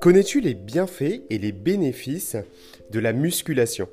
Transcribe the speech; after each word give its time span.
Connais-tu 0.00 0.40
les 0.40 0.54
bienfaits 0.54 1.22
et 1.30 1.38
les 1.38 1.52
bénéfices 1.52 2.36
de 2.90 3.00
la 3.00 3.12
musculation? 3.12 3.88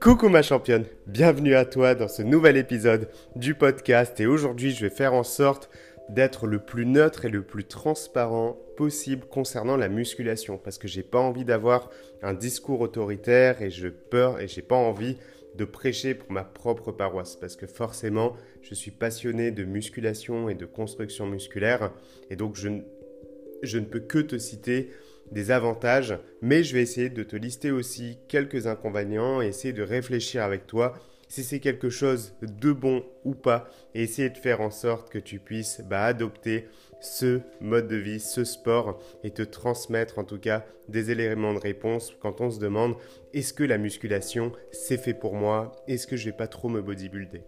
Coucou 0.00 0.28
ma 0.28 0.42
championne, 0.42 0.84
bienvenue 1.06 1.54
à 1.54 1.64
toi 1.64 1.94
dans 1.94 2.08
ce 2.08 2.22
nouvel 2.22 2.56
épisode 2.56 3.08
du 3.36 3.54
podcast. 3.54 4.20
Et 4.20 4.26
aujourd'hui 4.26 4.70
je 4.72 4.84
vais 4.84 4.94
faire 4.94 5.14
en 5.14 5.22
sorte 5.22 5.70
d'être 6.08 6.46
le 6.46 6.58
plus 6.58 6.86
neutre 6.86 7.24
et 7.24 7.30
le 7.30 7.42
plus 7.42 7.64
transparent 7.64 8.58
possible 8.76 9.26
concernant 9.26 9.76
la 9.76 9.88
musculation 9.88 10.58
parce 10.58 10.78
que 10.78 10.88
j'ai 10.88 11.02
pas 11.02 11.20
envie 11.20 11.44
d'avoir 11.44 11.90
un 12.22 12.34
discours 12.34 12.80
autoritaire 12.80 13.62
et 13.62 13.70
je 13.70 13.88
peur 13.88 14.40
et 14.40 14.48
j'ai 14.48 14.62
pas 14.62 14.76
envie 14.76 15.16
de 15.56 15.64
prêcher 15.64 16.14
pour 16.14 16.30
ma 16.32 16.44
propre 16.44 16.92
paroisse 16.92 17.36
parce 17.36 17.56
que 17.56 17.66
forcément 17.66 18.36
je 18.62 18.74
suis 18.74 18.90
passionné 18.90 19.50
de 19.50 19.64
musculation 19.64 20.48
et 20.48 20.54
de 20.54 20.66
construction 20.66 21.26
musculaire 21.26 21.92
et 22.30 22.36
donc 22.36 22.56
je, 22.56 22.68
je 23.62 23.78
ne 23.78 23.84
peux 23.84 24.00
que 24.00 24.18
te 24.18 24.38
citer 24.38 24.90
des 25.30 25.50
avantages, 25.50 26.18
mais 26.42 26.62
je 26.62 26.74
vais 26.74 26.82
essayer 26.82 27.08
de 27.08 27.22
te 27.22 27.36
lister 27.36 27.70
aussi 27.70 28.18
quelques 28.28 28.66
inconvénients 28.66 29.40
et 29.40 29.46
essayer 29.46 29.72
de 29.72 29.82
réfléchir 29.82 30.42
avec 30.42 30.66
toi 30.66 30.94
si 31.34 31.42
c'est 31.42 31.58
quelque 31.58 31.90
chose 31.90 32.32
de 32.42 32.70
bon 32.70 33.04
ou 33.24 33.34
pas 33.34 33.68
et 33.92 34.04
essayer 34.04 34.30
de 34.30 34.38
faire 34.38 34.60
en 34.60 34.70
sorte 34.70 35.10
que 35.10 35.18
tu 35.18 35.40
puisses 35.40 35.80
bah, 35.80 36.04
adopter 36.04 36.68
ce 37.00 37.40
mode 37.60 37.88
de 37.88 37.96
vie, 37.96 38.20
ce 38.20 38.44
sport 38.44 39.00
et 39.24 39.32
te 39.32 39.42
transmettre 39.42 40.20
en 40.20 40.24
tout 40.24 40.38
cas 40.38 40.64
des 40.88 41.10
éléments 41.10 41.52
de 41.52 41.58
réponse 41.58 42.14
quand 42.20 42.40
on 42.40 42.52
se 42.52 42.60
demande 42.60 42.94
est-ce 43.32 43.52
que 43.52 43.64
la 43.64 43.78
musculation 43.78 44.52
c'est 44.70 44.96
fait 44.96 45.12
pour 45.12 45.34
moi, 45.34 45.72
est-ce 45.88 46.06
que 46.06 46.16
je 46.16 46.26
vais 46.26 46.36
pas 46.36 46.46
trop 46.46 46.68
me 46.68 46.80
bodybuilder? 46.80 47.42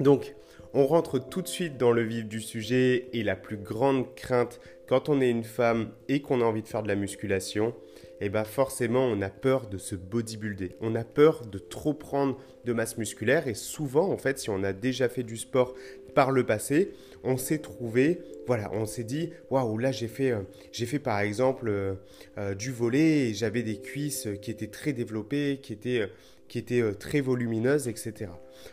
Donc, 0.00 0.34
on 0.72 0.86
rentre 0.86 1.18
tout 1.18 1.42
de 1.42 1.48
suite 1.48 1.76
dans 1.76 1.92
le 1.92 2.02
vif 2.02 2.26
du 2.26 2.40
sujet 2.40 3.10
et 3.12 3.22
la 3.22 3.36
plus 3.36 3.58
grande 3.58 4.14
crainte 4.14 4.60
quand 4.88 5.10
on 5.10 5.20
est 5.20 5.28
une 5.28 5.44
femme 5.44 5.90
et 6.08 6.22
qu'on 6.22 6.40
a 6.40 6.44
envie 6.44 6.62
de 6.62 6.68
faire 6.68 6.82
de 6.82 6.88
la 6.88 6.96
musculation, 6.96 7.74
eh 8.20 8.28
ben 8.28 8.44
forcément 8.44 9.04
on 9.04 9.20
a 9.22 9.30
peur 9.30 9.68
de 9.68 9.78
se 9.78 9.94
bodybuilder. 9.94 10.76
On 10.80 10.94
a 10.94 11.04
peur 11.04 11.46
de 11.46 11.58
trop 11.58 11.94
prendre 11.94 12.38
de 12.64 12.72
masse 12.72 12.98
musculaire 12.98 13.48
et 13.48 13.54
souvent 13.54 14.10
en 14.10 14.18
fait 14.18 14.38
si 14.38 14.50
on 14.50 14.62
a 14.62 14.72
déjà 14.72 15.08
fait 15.08 15.22
du 15.22 15.36
sport 15.36 15.74
par 16.14 16.30
le 16.30 16.44
passé, 16.44 16.92
on 17.22 17.36
s'est 17.36 17.58
trouvé, 17.58 18.20
voilà, 18.46 18.70
on 18.72 18.84
s'est 18.84 19.04
dit 19.04 19.30
waouh 19.50 19.78
là 19.78 19.92
j'ai 19.92 20.08
fait, 20.08 20.32
euh, 20.32 20.42
j'ai 20.72 20.86
fait 20.86 20.98
par 20.98 21.20
exemple 21.20 21.68
euh, 21.68 21.94
euh, 22.38 22.54
du 22.54 22.72
volet 22.72 23.28
et 23.28 23.34
j'avais 23.34 23.62
des 23.62 23.80
cuisses 23.80 24.28
qui 24.42 24.50
étaient 24.50 24.68
très 24.68 24.92
développées, 24.92 25.60
qui 25.62 25.72
étaient, 25.72 26.10
qui 26.48 26.58
étaient 26.58 26.94
très 26.94 27.20
volumineuses, 27.20 27.88
etc. 27.88 28.30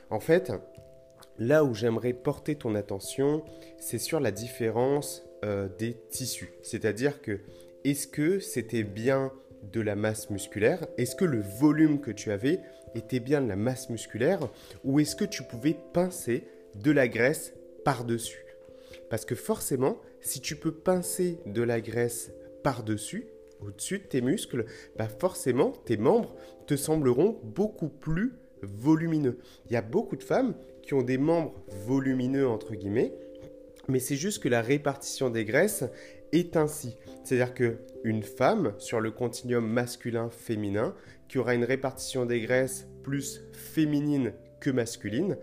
En 0.10 0.20
fait, 0.20 0.52
Là 1.40 1.64
où 1.64 1.76
j'aimerais 1.76 2.14
porter 2.14 2.56
ton 2.56 2.74
attention, 2.74 3.44
c'est 3.78 4.00
sur 4.00 4.20
la 4.20 4.32
différence 4.32 5.24
des 5.78 5.96
tissus. 6.10 6.52
C'est-à-dire 6.64 7.22
que 7.22 7.42
est-ce 7.84 8.08
que 8.08 8.40
c'était 8.40 8.84
bien 8.84 9.32
de 9.72 9.82
la 9.82 9.96
masse 9.96 10.30
musculaire? 10.30 10.88
Est-ce 10.98 11.16
que 11.16 11.26
le 11.26 11.42
volume 11.42 12.00
que 12.00 12.12
tu 12.12 12.32
avais 12.32 12.60
était 12.96 13.20
bien 13.20 13.42
de 13.42 13.48
la 13.48 13.56
masse 13.56 13.90
musculaire? 13.90 14.40
Ou 14.84 15.00
est-ce 15.00 15.16
que 15.16 15.26
tu 15.26 15.44
pouvais 15.44 15.78
pincer 15.94 16.48
de 16.76 16.92
la 16.92 17.08
graisse 17.08 17.54
par-dessus? 17.84 18.46
Parce 19.10 19.26
que 19.26 19.36
forcément, 19.36 19.98
si 20.22 20.42
tu 20.42 20.56
peux 20.56 20.74
pincer 20.74 21.40
de 21.46 21.62
la 21.62 21.82
graisse 21.82 22.32
par-dessus, 22.64 23.28
au-dessus 23.62 24.00
de 24.00 24.04
tes 24.04 24.22
muscles, 24.22 24.66
bah 24.98 25.08
forcément, 25.08 25.72
tes 25.72 25.98
membres 25.98 26.36
te 26.66 26.76
sembleront 26.76 27.40
beaucoup 27.44 27.90
plus 27.90 28.34
volumineux. 28.62 29.38
Il 29.68 29.74
y 29.74 29.78
a 29.78 29.82
beaucoup 29.82 30.16
de 30.16 30.24
femmes 30.24 30.56
qui 30.82 30.94
ont 30.94 31.02
des 31.02 31.18
membres 31.18 31.54
volumineux, 31.86 32.48
entre 32.48 32.76
guillemets, 32.76 33.14
mais 33.88 34.00
c'est 34.00 34.16
juste 34.16 34.44
que 34.44 34.50
la 34.50 34.62
répartition 34.62 35.30
des 35.30 35.46
graisses 35.46 35.86
est 36.32 36.58
ainsi. 36.58 36.98
C'est-à-dire 37.24 37.54
qu'une 37.54 38.24
femme 38.24 38.74
sur 38.78 39.00
le 39.00 39.12
continuum 39.12 39.66
masculin-féminin 39.66 40.94
qui 41.28 41.38
aura 41.38 41.56
une 41.56 41.64
répartition 41.64 42.26
des 42.26 42.42
graisses 42.42 42.88
plus 43.04 43.42
féminine 43.54 44.34
que 44.60 44.70
masculine 44.70 45.38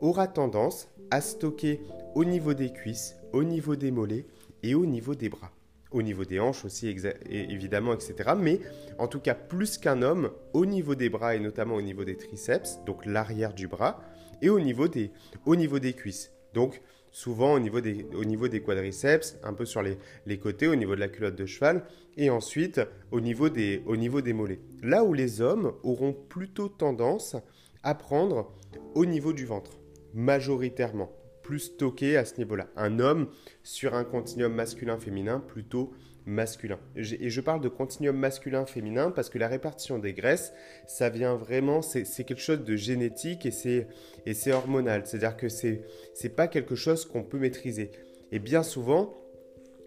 aura 0.00 0.28
tendance 0.28 0.88
à 1.10 1.20
stocker 1.20 1.80
au 2.14 2.24
niveau 2.24 2.54
des 2.54 2.72
cuisses, 2.72 3.16
au 3.32 3.44
niveau 3.44 3.76
des 3.76 3.90
mollets 3.90 4.26
et 4.62 4.74
au 4.74 4.86
niveau 4.86 5.14
des 5.14 5.28
bras. 5.28 5.52
Au 5.92 6.02
niveau 6.02 6.24
des 6.24 6.40
hanches 6.40 6.64
aussi, 6.64 6.94
évidemment, 7.30 7.94
etc. 7.94 8.32
Mais 8.36 8.60
en 8.98 9.06
tout 9.06 9.20
cas, 9.20 9.34
plus 9.34 9.78
qu'un 9.78 10.02
homme, 10.02 10.30
au 10.52 10.66
niveau 10.66 10.94
des 10.94 11.08
bras 11.08 11.36
et 11.36 11.40
notamment 11.40 11.76
au 11.76 11.82
niveau 11.82 12.04
des 12.04 12.16
triceps, 12.16 12.80
donc 12.84 13.06
l'arrière 13.06 13.54
du 13.54 13.68
bras, 13.68 14.02
et 14.42 14.50
au 14.50 14.60
niveau 14.60 14.88
des, 14.88 15.12
au 15.46 15.56
niveau 15.56 15.78
des 15.78 15.92
cuisses. 15.92 16.32
Donc, 16.52 16.82
souvent 17.16 17.54
au 17.54 17.58
niveau 17.58 17.80
des, 17.80 18.60
quadriceps, 18.60 19.38
un 19.42 19.54
peu 19.54 19.64
sur 19.64 19.80
les, 19.80 19.96
les, 20.26 20.38
côtés, 20.38 20.66
au 20.66 20.74
niveau 20.74 20.94
de 20.94 21.00
la 21.00 21.08
culotte 21.08 21.34
de 21.34 21.46
cheval, 21.46 21.82
et 22.18 22.28
ensuite 22.28 22.82
au 23.10 23.22
niveau, 23.22 23.48
des, 23.48 23.82
au 23.86 23.96
niveau 23.96 24.20
des 24.20 24.34
mollets. 24.34 24.60
Là 24.82 25.02
où 25.02 25.14
les 25.14 25.40
hommes 25.40 25.72
auront 25.82 26.12
plutôt 26.12 26.68
tendance 26.68 27.34
à 27.82 27.94
prendre 27.94 28.52
au 28.94 29.06
niveau 29.06 29.32
du 29.32 29.46
ventre, 29.46 29.70
majoritairement, 30.12 31.10
plus 31.42 31.60
stocké 31.60 32.18
à 32.18 32.26
ce 32.26 32.36
niveau-là. 32.36 32.68
Un 32.76 32.98
homme 32.98 33.28
sur 33.62 33.94
un 33.94 34.04
continuum 34.04 34.52
masculin-féminin 34.52 35.40
plutôt 35.40 35.94
masculin. 36.26 36.78
Et 36.96 37.30
je 37.30 37.40
parle 37.40 37.60
de 37.60 37.68
continuum 37.68 38.16
masculin-féminin 38.16 39.12
parce 39.12 39.30
que 39.30 39.38
la 39.38 39.48
répartition 39.48 39.98
des 39.98 40.12
graisses, 40.12 40.52
ça 40.86 41.08
vient 41.08 41.36
vraiment, 41.36 41.82
c'est 41.82 42.24
quelque 42.24 42.42
chose 42.42 42.64
de 42.64 42.76
génétique 42.76 43.46
et 43.46 43.52
c'est 43.52 44.52
hormonal. 44.52 45.02
C'est-à-dire 45.06 45.36
que 45.36 45.48
c'est 45.48 45.82
n'est 46.22 46.30
pas 46.30 46.48
quelque 46.48 46.74
chose 46.74 47.06
qu'on 47.06 47.22
peut 47.22 47.38
maîtriser. 47.38 47.92
Et 48.32 48.40
bien 48.40 48.64
souvent, 48.64 49.14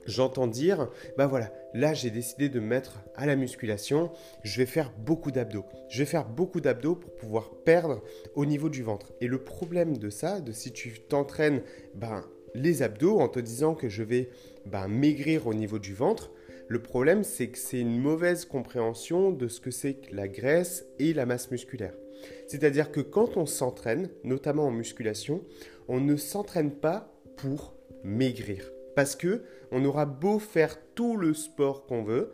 j'entends 0.05 0.47
dire, 0.47 0.89
ben 1.17 1.27
voilà, 1.27 1.51
là 1.73 1.93
j'ai 1.93 2.09
décidé 2.09 2.47
de 2.47 2.61
me 2.61 2.67
mettre 2.67 3.03
à 3.15 3.25
la 3.25 3.35
musculation, 3.35 4.11
je 4.43 4.57
vais 4.57 4.65
faire 4.65 4.93
beaucoup 4.97 5.31
d'abdos. 5.31 5.65
Je 5.89 5.99
vais 5.99 6.05
faire 6.05 6.25
beaucoup 6.25 6.61
d'abdos 6.61 6.95
pour 6.95 7.13
pouvoir 7.15 7.51
perdre 7.65 8.01
au 8.35 8.45
niveau 8.45 8.69
du 8.69 8.81
ventre. 8.81 9.11
Et 9.19 9.27
le 9.27 9.43
problème 9.43 9.97
de 9.97 10.09
ça, 10.09 10.39
de 10.39 10.53
si 10.53 10.71
tu 10.71 11.01
t'entraînes, 11.01 11.61
ben 11.95 12.23
les 12.53 12.81
abdos 12.81 13.19
en 13.19 13.27
te 13.27 13.39
disant 13.39 13.75
que 13.75 13.89
je 13.89 14.03
vais 14.03 14.29
ben, 14.65 14.87
maigrir 14.87 15.47
au 15.47 15.53
niveau 15.53 15.79
du 15.79 15.93
ventre. 15.93 16.31
Le 16.67 16.81
problème, 16.81 17.23
c'est 17.23 17.47
que 17.47 17.57
c'est 17.57 17.79
une 17.79 17.99
mauvaise 17.99 18.45
compréhension 18.45 19.31
de 19.31 19.47
ce 19.47 19.59
que 19.59 19.71
c'est 19.71 19.95
que 19.95 20.15
la 20.15 20.27
graisse 20.27 20.85
et 20.99 21.13
la 21.13 21.25
masse 21.25 21.49
musculaire. 21.51 21.95
C'est-à-dire 22.47 22.91
que 22.91 23.01
quand 23.01 23.37
on 23.37 23.45
s'entraîne, 23.45 24.09
notamment 24.23 24.67
en 24.67 24.71
musculation, 24.71 25.43
on 25.87 25.99
ne 25.99 26.15
s'entraîne 26.15 26.71
pas 26.71 27.13
pour 27.37 27.75
maigrir. 28.03 28.71
Parce 28.95 29.15
que 29.15 29.43
on 29.71 29.85
aura 29.85 30.05
beau 30.05 30.39
faire 30.39 30.77
tout 30.95 31.15
le 31.15 31.33
sport 31.33 31.85
qu'on 31.85 32.03
veut, 32.03 32.33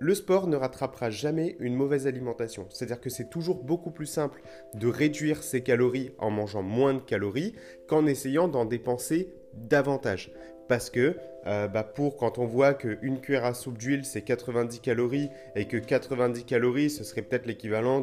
le 0.00 0.14
sport 0.14 0.46
ne 0.46 0.56
rattrapera 0.56 1.10
jamais 1.10 1.56
une 1.60 1.74
mauvaise 1.74 2.06
alimentation. 2.06 2.66
C'est-à-dire 2.70 3.00
que 3.00 3.10
c'est 3.10 3.28
toujours 3.28 3.62
beaucoup 3.62 3.90
plus 3.90 4.06
simple 4.06 4.42
de 4.74 4.88
réduire 4.88 5.42
ses 5.42 5.62
calories 5.62 6.12
en 6.18 6.30
mangeant 6.30 6.62
moins 6.62 6.94
de 6.94 7.00
calories 7.00 7.54
qu'en 7.86 8.06
essayant 8.06 8.48
d'en 8.48 8.64
dépenser 8.64 9.34
davantage. 9.54 10.32
Parce 10.68 10.88
que 10.88 11.16
euh, 11.46 11.68
bah, 11.68 11.84
pour 11.84 12.16
quand 12.16 12.38
on 12.38 12.46
voit 12.46 12.72
qu'une 12.72 13.20
cuillère 13.20 13.44
à 13.44 13.54
soupe 13.54 13.76
d'huile 13.76 14.04
c'est 14.04 14.22
90 14.22 14.80
calories 14.80 15.28
et 15.54 15.66
que 15.66 15.76
90 15.76 16.44
calories 16.44 16.90
ce 16.90 17.04
serait 17.04 17.22
peut-être 17.22 17.46
l'équivalent 17.46 18.00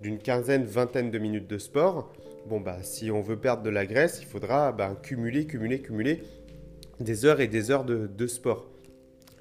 d'une 0.00 0.18
quinzaine, 0.18 0.64
vingtaine 0.64 1.10
de 1.10 1.18
minutes 1.18 1.48
de 1.48 1.58
sport, 1.58 2.12
bon 2.48 2.60
bah 2.60 2.78
si 2.82 3.10
on 3.10 3.20
veut 3.20 3.38
perdre 3.38 3.62
de 3.62 3.70
la 3.70 3.86
graisse, 3.86 4.18
il 4.20 4.26
faudra 4.26 4.72
bah, 4.72 4.96
cumuler, 5.00 5.46
cumuler, 5.46 5.80
cumuler 5.80 6.22
des 6.98 7.24
heures 7.24 7.40
et 7.40 7.48
des 7.48 7.70
heures 7.70 7.84
de 7.84 8.26
sport. 8.26 8.73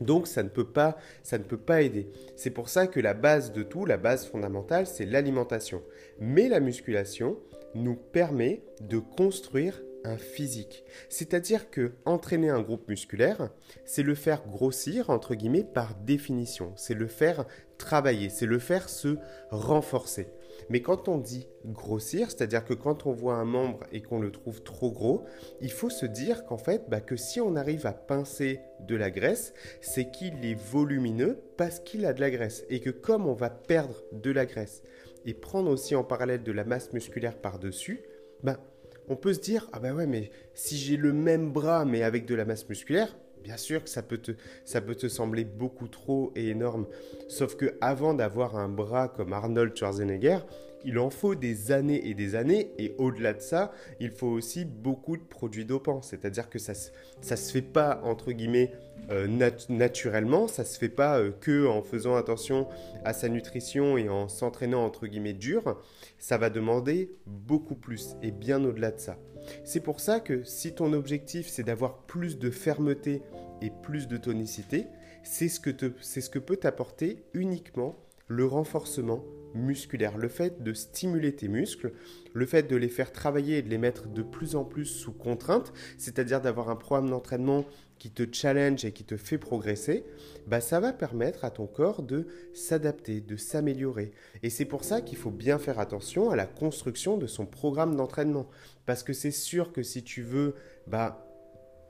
Donc 0.04 0.28
ça 0.28 0.44
ne 0.44 0.50
peut 0.50 0.68
pas, 0.68 0.98
ça 1.24 1.38
ne 1.38 1.44
peut 1.44 1.58
pas 1.58 1.82
aider. 1.82 2.10
C'est 2.36 2.52
pour 2.52 2.70
ça 2.70 2.88
que 2.88 3.00
la 3.00 3.14
base 3.14 3.52
de 3.52 3.64
tout, 3.64 3.86
la 3.86 3.98
base 3.98 4.26
fondamentale, 4.26 4.88
c'est 4.88 5.06
l'alimentation. 5.06 5.82
Mais 6.20 6.50
la 6.50 6.60
musculation 6.60 7.38
nous 7.76 7.96
permet 7.96 8.62
de 8.82 9.00
construire 9.00 9.82
un 10.04 10.18
physique. 10.18 10.84
C'est-à-dire 11.10 11.70
que 11.70 11.94
entraîner 12.06 12.50
un 12.50 12.62
groupe 12.62 12.88
musculaire, 12.90 13.50
c'est 13.86 14.04
le 14.04 14.16
faire 14.16 14.46
grossir 14.48 15.10
entre 15.10 15.34
guillemets 15.36 15.64
par 15.64 15.96
définition, 15.96 16.74
c'est 16.76 16.94
le 16.94 17.08
faire 17.08 17.46
travailler, 17.78 18.30
c'est 18.30 18.46
le 18.46 18.60
faire 18.60 18.90
se 18.90 19.18
renforcer. 19.50 20.28
Mais 20.70 20.82
quand 20.82 21.08
on 21.08 21.18
dit 21.18 21.48
grossir, 21.66 22.32
c'est-à-dire 22.32 22.66
que 22.66 22.74
quand 22.74 23.06
on 23.06 23.12
voit 23.12 23.36
un 23.36 23.46
membre 23.46 23.82
et 23.92 24.02
qu'on 24.02 24.20
le 24.20 24.32
trouve 24.32 24.62
trop 24.64 24.92
gros, 24.92 25.26
il 25.62 25.72
faut 25.72 25.90
se 25.90 26.06
dire 26.06 26.46
qu'en 26.46 26.58
fait, 26.58 26.84
bah, 26.90 27.02
que 27.02 27.16
si 27.16 27.42
on 27.42 27.56
arrive 27.56 27.86
à 27.86 27.94
pincer 27.94 28.60
de 28.82 28.96
la 28.96 29.12
graisse, 29.12 29.54
c'est 29.82 30.12
qu'il 30.12 30.46
est 30.46 30.60
volumineux 30.60 31.40
parce 31.58 31.80
qu'il 31.80 32.06
a 32.06 32.14
de 32.14 32.22
la 32.22 32.32
graisse. 32.32 32.66
Et 32.70 32.80
que 32.80 32.90
comme 32.90 33.28
on 33.28 33.34
va 33.34 33.50
perdre 33.50 34.04
de 34.12 34.32
la 34.32 34.46
graisse 34.46 34.84
et 35.26 35.34
prendre 35.34 35.72
aussi 35.72 35.96
en 35.96 36.04
parallèle 36.04 36.44
de 36.44 36.52
la 36.52 36.66
masse 36.66 36.92
musculaire 36.94 37.38
par-dessus, 37.38 38.02
bah, 38.44 38.60
on 39.08 39.16
peut 39.16 39.34
se 39.34 39.40
dire, 39.40 39.70
ah 39.74 39.80
ben 39.80 39.94
ouais, 39.94 40.08
mais 40.08 40.32
si 40.54 40.78
j'ai 40.78 40.98
le 40.98 41.14
même 41.14 41.52
bras 41.52 41.86
mais 41.86 42.04
avec 42.04 42.26
de 42.26 42.36
la 42.36 42.46
masse 42.46 42.68
musculaire, 42.68 43.16
Bien 43.44 43.58
sûr 43.58 43.84
que 43.84 43.90
ça 43.90 44.02
peut, 44.02 44.18
te, 44.18 45.08
sembler 45.08 45.44
beaucoup 45.44 45.88
trop 45.88 46.32
et 46.36 46.48
énorme. 46.48 46.88
Sauf 47.28 47.56
que 47.56 47.76
avant 47.82 48.14
d'avoir 48.14 48.56
un 48.56 48.70
bras 48.70 49.10
comme 49.10 49.34
Arnold 49.34 49.76
Schwarzenegger, 49.76 50.40
il 50.86 50.98
en 51.00 51.10
faut 51.10 51.36
des 51.36 51.72
années 51.72 52.08
et 52.08 52.14
des 52.14 52.36
années, 52.36 52.72
et 52.78 52.96
au-delà 52.98 53.34
de 53.34 53.42
ça, 53.42 53.72
il 54.00 54.12
faut 54.12 54.28
aussi 54.28 54.66
beaucoup 54.66 55.18
de 55.18 55.24
produits 55.24 55.66
dopants, 55.66 56.02
c'est-à-dire 56.02 56.50
que 56.50 56.60
ça 56.60 56.74
ne 56.74 57.36
se 57.36 57.52
fait 57.52 57.62
pas, 57.62 58.02
entre 58.04 58.32
guillemets, 58.32 58.72
euh, 59.10 59.28
naturellement, 59.70 60.48
ça 60.48 60.64
se 60.64 60.78
fait 60.78 60.90
pas 60.90 61.20
euh, 61.20 61.32
que 61.32 61.68
en 61.68 61.84
faisant 61.84 62.16
attention 62.16 62.68
à 63.04 63.14
sa 63.14 63.28
nutrition 63.28 63.98
et 63.98 64.08
en 64.08 64.30
s'entraînant 64.30 64.86
entre 64.86 65.08
guillemets 65.08 65.34
dur, 65.34 65.82
ça 66.20 66.38
va 66.38 66.50
demander 66.50 67.12
beaucoup 67.26 67.76
plus 67.76 68.16
et 68.22 68.32
bien 68.32 68.64
au-delà 68.64 68.92
de 68.92 69.00
ça. 69.00 69.18
C'est 69.64 69.82
pour 69.82 70.00
ça 70.00 70.20
que 70.20 70.44
si 70.44 70.74
ton 70.74 70.94
objectif 70.94 71.48
c'est 71.48 71.64
d'avoir 71.64 71.98
plus 72.04 72.38
de 72.38 72.50
fermeté 72.50 73.22
et 73.62 73.72
plus 73.82 74.08
de 74.08 74.18
tonicité, 74.18 74.88
c'est 75.24 75.48
ce, 75.48 75.60
que 75.60 76.40
peut 76.40 76.58
t'apporter 76.58 77.24
uniquement 77.34 77.96
le 78.28 78.46
renforcement 78.46 79.24
musculaire, 79.54 80.18
le 80.18 80.28
fait 80.28 80.64
de 80.64 80.74
stimuler 80.74 81.36
tes 81.36 81.48
muscles, 81.48 81.94
le 82.34 82.46
fait 82.46 82.64
de 82.64 82.76
les 82.76 82.90
faire 82.90 83.12
travailler 83.12 83.60
et 83.60 83.62
de 83.62 83.70
les 83.70 83.78
mettre 83.78 84.08
de 84.08 84.24
plus 84.24 84.56
en 84.56 84.66
plus 84.66 84.86
sous 84.86 85.14
contrainte, 85.14 85.72
c'est-à-dire 85.98 86.42
d'avoir 86.42 86.70
un 86.70 86.76
programme 86.76 87.10
d'entraînement 87.10 87.66
qui 88.00 88.12
te 88.12 88.24
challenge 88.32 88.86
et 88.86 88.92
qui 88.92 89.04
te 89.04 89.18
fait 89.18 89.38
progresser, 89.38 90.04
bah 90.48 90.62
ça 90.62 90.80
va 90.80 90.94
permettre 90.94 91.46
à 91.46 91.52
ton 91.52 91.68
corps 91.68 92.04
de 92.04 92.28
s'adapter, 92.54 93.22
de 93.22 93.38
s'améliorer. 93.38 94.12
Et 94.42 94.50
c'est 94.50 94.66
pour 94.66 94.84
ça 94.84 95.02
qu'il 95.02 95.18
faut 95.18 95.32
bien 95.32 95.58
faire 95.58 95.80
attention 95.80 96.30
à 96.30 96.36
la 96.36 96.46
construction 96.46 97.18
de 97.18 97.28
son 97.28 97.46
programme 97.46 97.96
d'entraînement. 97.96 98.48
Parce 98.86 99.04
que 99.04 99.14
c'est 99.14 99.32
sûr 99.32 99.72
que 99.72 99.84
si 99.84 100.04
tu 100.04 100.22
veux 100.22 100.56
bah, 100.88 101.26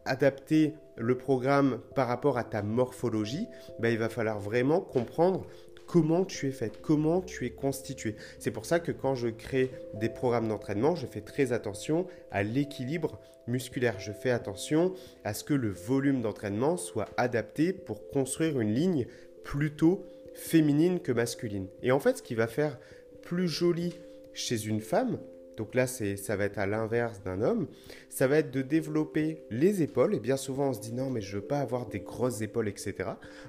adapter 0.06 0.74
le 0.98 1.18
programme 1.18 1.80
par 1.96 2.08
rapport 2.08 2.38
à 2.38 2.44
ta 2.44 2.62
morphologie, 2.62 3.48
bah, 3.80 3.90
il 3.90 3.98
va 3.98 4.10
falloir 4.10 4.40
vraiment 4.40 4.82
comprendre 4.82 5.48
comment 5.94 6.26
tu 6.26 6.48
es 6.48 6.52
faite, 6.52 6.82
comment 6.82 7.22
tu 7.22 7.46
es 7.46 7.52
constitué. 7.52 8.16
C'est 8.40 8.50
pour 8.50 8.66
ça 8.66 8.80
que 8.80 8.92
quand 8.92 9.14
je 9.14 9.28
crée 9.28 9.70
des 9.94 10.10
programmes 10.10 10.48
d'entraînement, 10.48 10.96
je 10.96 11.06
fais 11.06 11.22
très 11.22 11.54
attention 11.54 12.08
à 12.32 12.42
l'équilibre 12.42 13.20
musculaire. 13.46 14.00
Je 14.00 14.12
fais 14.12 14.32
attention 14.32 14.96
à 15.24 15.36
ce 15.36 15.44
que 15.44 15.54
le 15.54 15.70
volume 15.70 16.24
d'entraînement 16.24 16.78
soit 16.78 17.10
adapté 17.16 17.74
pour 17.74 18.10
construire 18.10 18.60
une 18.60 18.74
ligne 18.74 19.06
plutôt 19.44 20.04
féminine 20.34 21.00
que 21.00 21.12
masculine. 21.12 21.68
Et 21.84 21.92
en 21.92 22.00
fait, 22.00 22.18
ce 22.18 22.24
qui 22.24 22.34
va 22.34 22.48
faire 22.48 22.80
plus 23.22 23.48
joli 23.48 23.94
chez 24.34 24.66
une 24.66 24.82
femme, 24.82 25.20
donc 25.58 25.76
là, 25.76 25.88
ça 25.88 26.36
va 26.36 26.46
être 26.46 26.58
à 26.58 26.66
l'inverse 26.66 27.22
d'un 27.24 27.42
homme. 27.42 27.68
Ça 28.10 28.28
va 28.28 28.40
être 28.40 28.52
de 28.52 28.62
développer 28.62 29.44
les 29.50 29.82
épaules. 29.82 30.16
Et 30.16 30.20
bien 30.20 30.38
souvent, 30.38 30.70
on 30.70 30.74
se 30.74 30.82
dit 30.82 30.94
non, 30.94 31.10
mais 31.10 31.22
je 31.22 31.38
veux 31.38 31.44
pas 31.44 31.60
avoir 31.60 31.88
des 31.88 32.00
grosses 32.00 32.42
épaules, 32.42 32.68
etc. 32.68 32.96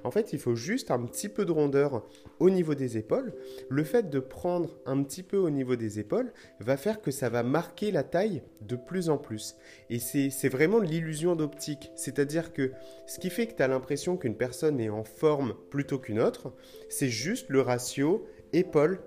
En 0.04 0.10
fait, 0.10 0.32
il 0.32 0.38
faut 0.38 0.54
juste 0.54 0.90
un 0.90 1.02
petit 1.04 1.28
peu 1.28 1.44
de 1.44 1.52
rondeur 1.52 2.06
au 2.38 2.50
niveau 2.50 2.74
des 2.74 2.98
épaules. 2.98 3.32
Le 3.68 3.84
fait 3.84 4.10
de 4.10 4.18
prendre 4.18 4.70
un 4.86 5.02
petit 5.02 5.22
peu 5.22 5.36
au 5.36 5.50
niveau 5.50 5.76
des 5.76 5.98
épaules 5.98 6.32
va 6.60 6.76
faire 6.76 7.00
que 7.00 7.10
ça 7.10 7.28
va 7.28 7.42
marquer 7.42 7.90
la 7.90 8.02
taille 8.02 8.42
de 8.60 8.76
plus 8.76 9.08
en 9.08 9.18
plus. 9.18 9.56
Et 9.90 9.98
c'est 9.98 10.48
vraiment 10.48 10.78
l'illusion 10.78 11.36
d'optique. 11.36 11.90
C'est-à-dire 11.94 12.52
que 12.52 12.72
ce 13.06 13.18
qui 13.18 13.30
fait 13.30 13.46
que 13.46 13.54
tu 13.54 13.62
as 13.62 13.68
l'impression 13.68 14.16
qu'une 14.16 14.36
personne 14.36 14.80
est 14.80 14.90
en 14.90 15.04
forme 15.04 15.54
plutôt 15.70 15.98
qu'une 15.98 16.20
autre, 16.20 16.52
c'est 16.88 17.08
juste 17.08 17.48
le 17.48 17.60
ratio 17.60 18.26
épaule 18.52 19.00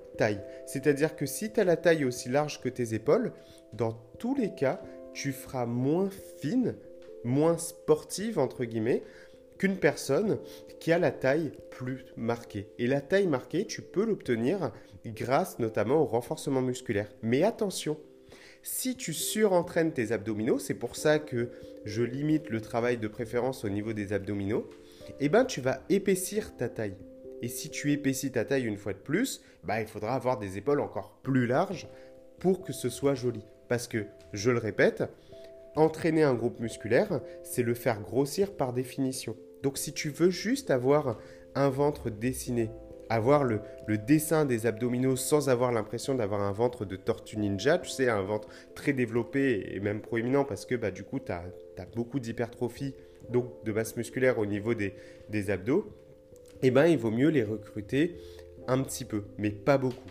C'est-à-dire 0.66 1.16
que 1.16 1.26
si 1.26 1.52
tu 1.52 1.60
as 1.60 1.64
la 1.64 1.78
taille 1.78 2.06
aussi 2.06 2.30
large 2.30 2.62
que 2.62 2.70
tes 2.70 2.94
épaules, 2.94 3.34
dans 3.74 3.94
tous 4.20 4.36
les 4.36 4.54
cas, 4.54 4.82
tu 5.14 5.32
feras 5.32 5.66
moins 5.66 6.10
fine, 6.40 6.76
moins 7.24 7.58
sportive, 7.58 8.40
entre 8.40 8.66
guillemets, 8.66 9.04
qu'une 9.58 9.78
personne 9.78 10.38
qui 10.80 10.92
a 10.92 11.00
la 11.00 11.12
taille 11.12 11.52
plus 11.72 12.06
marquée. 12.16 12.68
Et 12.78 12.88
la 12.88 13.02
taille 13.02 13.28
marquée, 13.28 13.66
tu 13.66 13.82
peux 13.82 14.06
l'obtenir 14.06 14.72
grâce 15.06 15.60
notamment 15.60 16.02
au 16.02 16.06
renforcement 16.06 16.62
musculaire. 16.62 17.10
Mais 17.22 17.44
attention, 17.44 17.98
si 18.62 18.96
tu 18.96 19.14
surentraînes 19.14 19.94
tes 19.94 20.12
abdominaux, 20.12 20.60
c'est 20.60 20.74
pour 20.74 20.96
ça 20.96 21.20
que 21.20 21.50
je 21.86 22.04
limite 22.04 22.50
le 22.50 22.62
travail 22.62 22.98
de 22.98 23.08
préférence 23.08 23.64
au 23.64 23.70
niveau 23.70 23.94
des 23.94 24.14
abdominaux, 24.14 24.70
eh 25.20 25.30
ben 25.30 25.46
tu 25.46 25.62
vas 25.62 25.82
épaissir 25.90 26.56
ta 26.58 26.68
taille. 26.70 26.98
Et 27.42 27.48
si 27.48 27.70
tu 27.70 27.92
épaissis 27.92 28.32
ta 28.32 28.46
taille 28.46 28.66
une 28.66 28.78
fois 28.78 28.94
de 28.94 28.98
plus, 28.98 29.42
bah, 29.64 29.82
il 29.82 29.88
faudra 29.88 30.16
avoir 30.16 30.40
des 30.40 30.58
épaules 30.58 30.80
encore 30.80 31.20
plus 31.24 31.46
larges 31.46 31.88
pour 32.40 32.64
que 32.64 32.74
ce 32.74 32.90
soit 32.90 33.16
joli. 33.16 33.46
Parce 33.68 33.88
que, 33.88 34.06
je 34.34 34.52
le 34.52 34.60
répète, 34.60 35.04
entraîner 35.76 36.24
un 36.24 36.34
groupe 36.34 36.60
musculaire, 36.60 37.22
c'est 37.44 37.64
le 37.64 37.74
faire 37.74 38.02
grossir 38.02 38.56
par 38.56 38.74
définition. 38.74 39.36
Donc 39.64 39.78
si 39.78 39.94
tu 39.94 40.10
veux 40.10 40.30
juste 40.30 40.72
avoir 40.72 41.18
un 41.56 41.70
ventre 41.70 42.10
dessiné, 42.10 42.70
avoir 43.10 43.44
le, 43.44 43.62
dessin 44.06 44.46
des 44.46 44.66
abdominaux 44.66 45.16
sans 45.16 45.50
avoir 45.50 45.72
l'impression 45.72 46.16
d'avoir 46.16 46.42
un 46.42 46.52
ventre 46.52 46.86
de 46.86 46.96
tortue 46.96 47.38
ninja, 47.38 47.78
tu 47.78 47.90
sais, 47.90 48.10
un 48.10 48.22
ventre 48.22 48.50
très 48.76 48.94
développé 48.94 49.72
et 49.74 49.80
même 49.80 50.02
proéminent 50.02 50.44
parce 50.44 50.66
que 50.66 50.76
bah, 50.76 50.92
du 50.92 51.04
coup, 51.04 51.20
tu 51.20 51.32
as, 51.32 51.44
beaucoup 51.96 52.20
d'hypertrophie, 52.20 52.94
donc 53.30 53.64
de 53.64 53.72
masse 53.72 53.96
musculaire 53.96 54.40
au 54.40 54.46
niveau 54.46 54.74
des, 54.74 54.94
des 55.30 55.50
abdos, 55.50 55.92
eh 56.64 56.72
ben, 56.72 56.86
il 56.88 56.98
vaut 56.98 57.12
mieux 57.12 57.30
les 57.30 57.44
recruter 57.44 58.18
un 58.68 58.82
petit 58.82 59.06
peu, 59.06 59.24
mais 59.38 59.52
pas 59.52 59.78
beaucoup. 59.78 60.10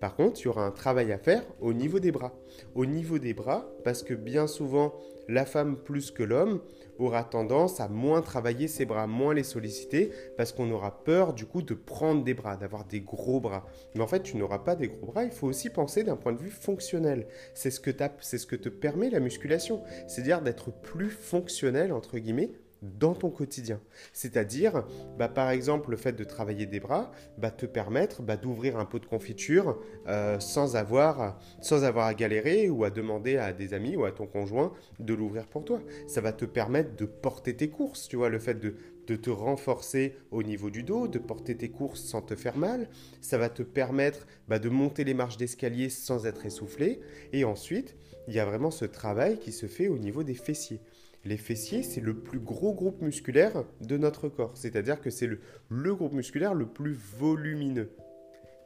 Par 0.00 0.14
contre, 0.14 0.40
il 0.40 0.44
y 0.44 0.48
aura 0.48 0.64
un 0.64 0.70
travail 0.70 1.10
à 1.12 1.18
faire 1.18 1.42
au 1.60 1.72
niveau 1.72 1.98
des 1.98 2.12
bras. 2.12 2.32
Au 2.74 2.86
niveau 2.86 3.18
des 3.18 3.34
bras, 3.34 3.68
parce 3.82 4.04
que 4.04 4.14
bien 4.14 4.46
souvent, 4.46 4.94
la 5.28 5.44
femme 5.44 5.76
plus 5.76 6.10
que 6.10 6.22
l'homme 6.22 6.60
aura 6.98 7.24
tendance 7.24 7.80
à 7.80 7.88
moins 7.88 8.22
travailler 8.22 8.68
ses 8.68 8.84
bras, 8.84 9.06
moins 9.06 9.34
les 9.34 9.42
solliciter, 9.42 10.10
parce 10.36 10.52
qu'on 10.52 10.70
aura 10.70 11.02
peur 11.04 11.32
du 11.32 11.46
coup 11.46 11.62
de 11.62 11.74
prendre 11.74 12.24
des 12.24 12.34
bras, 12.34 12.56
d'avoir 12.56 12.84
des 12.84 13.00
gros 13.00 13.40
bras. 13.40 13.66
Mais 13.94 14.00
en 14.00 14.06
fait, 14.06 14.22
tu 14.22 14.36
n'auras 14.36 14.60
pas 14.60 14.76
des 14.76 14.88
gros 14.88 15.06
bras, 15.06 15.24
il 15.24 15.30
faut 15.30 15.48
aussi 15.48 15.68
penser 15.68 16.04
d'un 16.04 16.16
point 16.16 16.32
de 16.32 16.38
vue 16.38 16.50
fonctionnel. 16.50 17.26
C'est 17.54 17.70
ce, 17.70 17.80
que 17.80 17.90
ce 18.20 18.46
que 18.46 18.56
te 18.56 18.68
permet 18.68 19.10
la 19.10 19.20
musculation, 19.20 19.82
c'est-à-dire 20.06 20.42
d'être 20.42 20.70
plus 20.70 21.10
fonctionnel, 21.10 21.92
entre 21.92 22.18
guillemets, 22.18 22.52
dans 22.82 23.14
ton 23.14 23.30
quotidien. 23.30 23.80
C'est-à-dire, 24.12 24.84
bah, 25.18 25.28
par 25.28 25.50
exemple, 25.50 25.90
le 25.90 25.96
fait 25.96 26.12
de 26.12 26.24
travailler 26.24 26.66
des 26.66 26.80
bras 26.80 27.10
va 27.36 27.50
te 27.50 27.66
permettre 27.66 28.22
bah, 28.22 28.36
d'ouvrir 28.36 28.78
un 28.78 28.84
pot 28.84 28.98
de 28.98 29.06
confiture 29.06 29.80
euh, 30.06 30.38
sans, 30.40 30.76
avoir, 30.76 31.38
sans 31.60 31.84
avoir 31.84 32.06
à 32.06 32.14
galérer 32.14 32.68
ou 32.68 32.84
à 32.84 32.90
demander 32.90 33.36
à 33.36 33.52
des 33.52 33.74
amis 33.74 33.96
ou 33.96 34.04
à 34.04 34.12
ton 34.12 34.26
conjoint 34.26 34.72
de 34.98 35.14
l'ouvrir 35.14 35.46
pour 35.46 35.64
toi. 35.64 35.80
Ça 36.06 36.20
va 36.20 36.32
te 36.32 36.44
permettre 36.44 36.96
de 36.96 37.04
porter 37.04 37.56
tes 37.56 37.68
courses, 37.68 38.08
tu 38.08 38.16
vois, 38.16 38.28
le 38.28 38.38
fait 38.38 38.54
de, 38.54 38.76
de 39.08 39.16
te 39.16 39.30
renforcer 39.30 40.16
au 40.30 40.42
niveau 40.42 40.70
du 40.70 40.82
dos, 40.82 41.08
de 41.08 41.18
porter 41.18 41.56
tes 41.56 41.70
courses 41.70 42.02
sans 42.02 42.22
te 42.22 42.36
faire 42.36 42.56
mal. 42.56 42.88
Ça 43.20 43.38
va 43.38 43.48
te 43.48 43.62
permettre 43.62 44.26
bah, 44.46 44.58
de 44.58 44.68
monter 44.68 45.02
les 45.04 45.14
marches 45.14 45.36
d'escalier 45.36 45.88
sans 45.88 46.26
être 46.26 46.46
essoufflé. 46.46 47.00
Et 47.32 47.44
ensuite, 47.44 47.96
il 48.28 48.34
y 48.34 48.38
a 48.38 48.44
vraiment 48.44 48.70
ce 48.70 48.84
travail 48.84 49.38
qui 49.38 49.52
se 49.52 49.66
fait 49.66 49.88
au 49.88 49.98
niveau 49.98 50.22
des 50.22 50.34
fessiers. 50.34 50.80
Les 51.28 51.36
fessiers, 51.36 51.82
c'est 51.82 52.00
le 52.00 52.14
plus 52.14 52.38
gros 52.38 52.72
groupe 52.72 53.02
musculaire 53.02 53.62
de 53.82 53.98
notre 53.98 54.30
corps. 54.30 54.56
C'est-à-dire 54.56 54.98
que 54.98 55.10
c'est 55.10 55.26
le, 55.26 55.94
groupe 55.94 56.14
musculaire 56.14 56.54
le 56.54 56.64
plus 56.64 56.94
volumineux. 56.94 57.90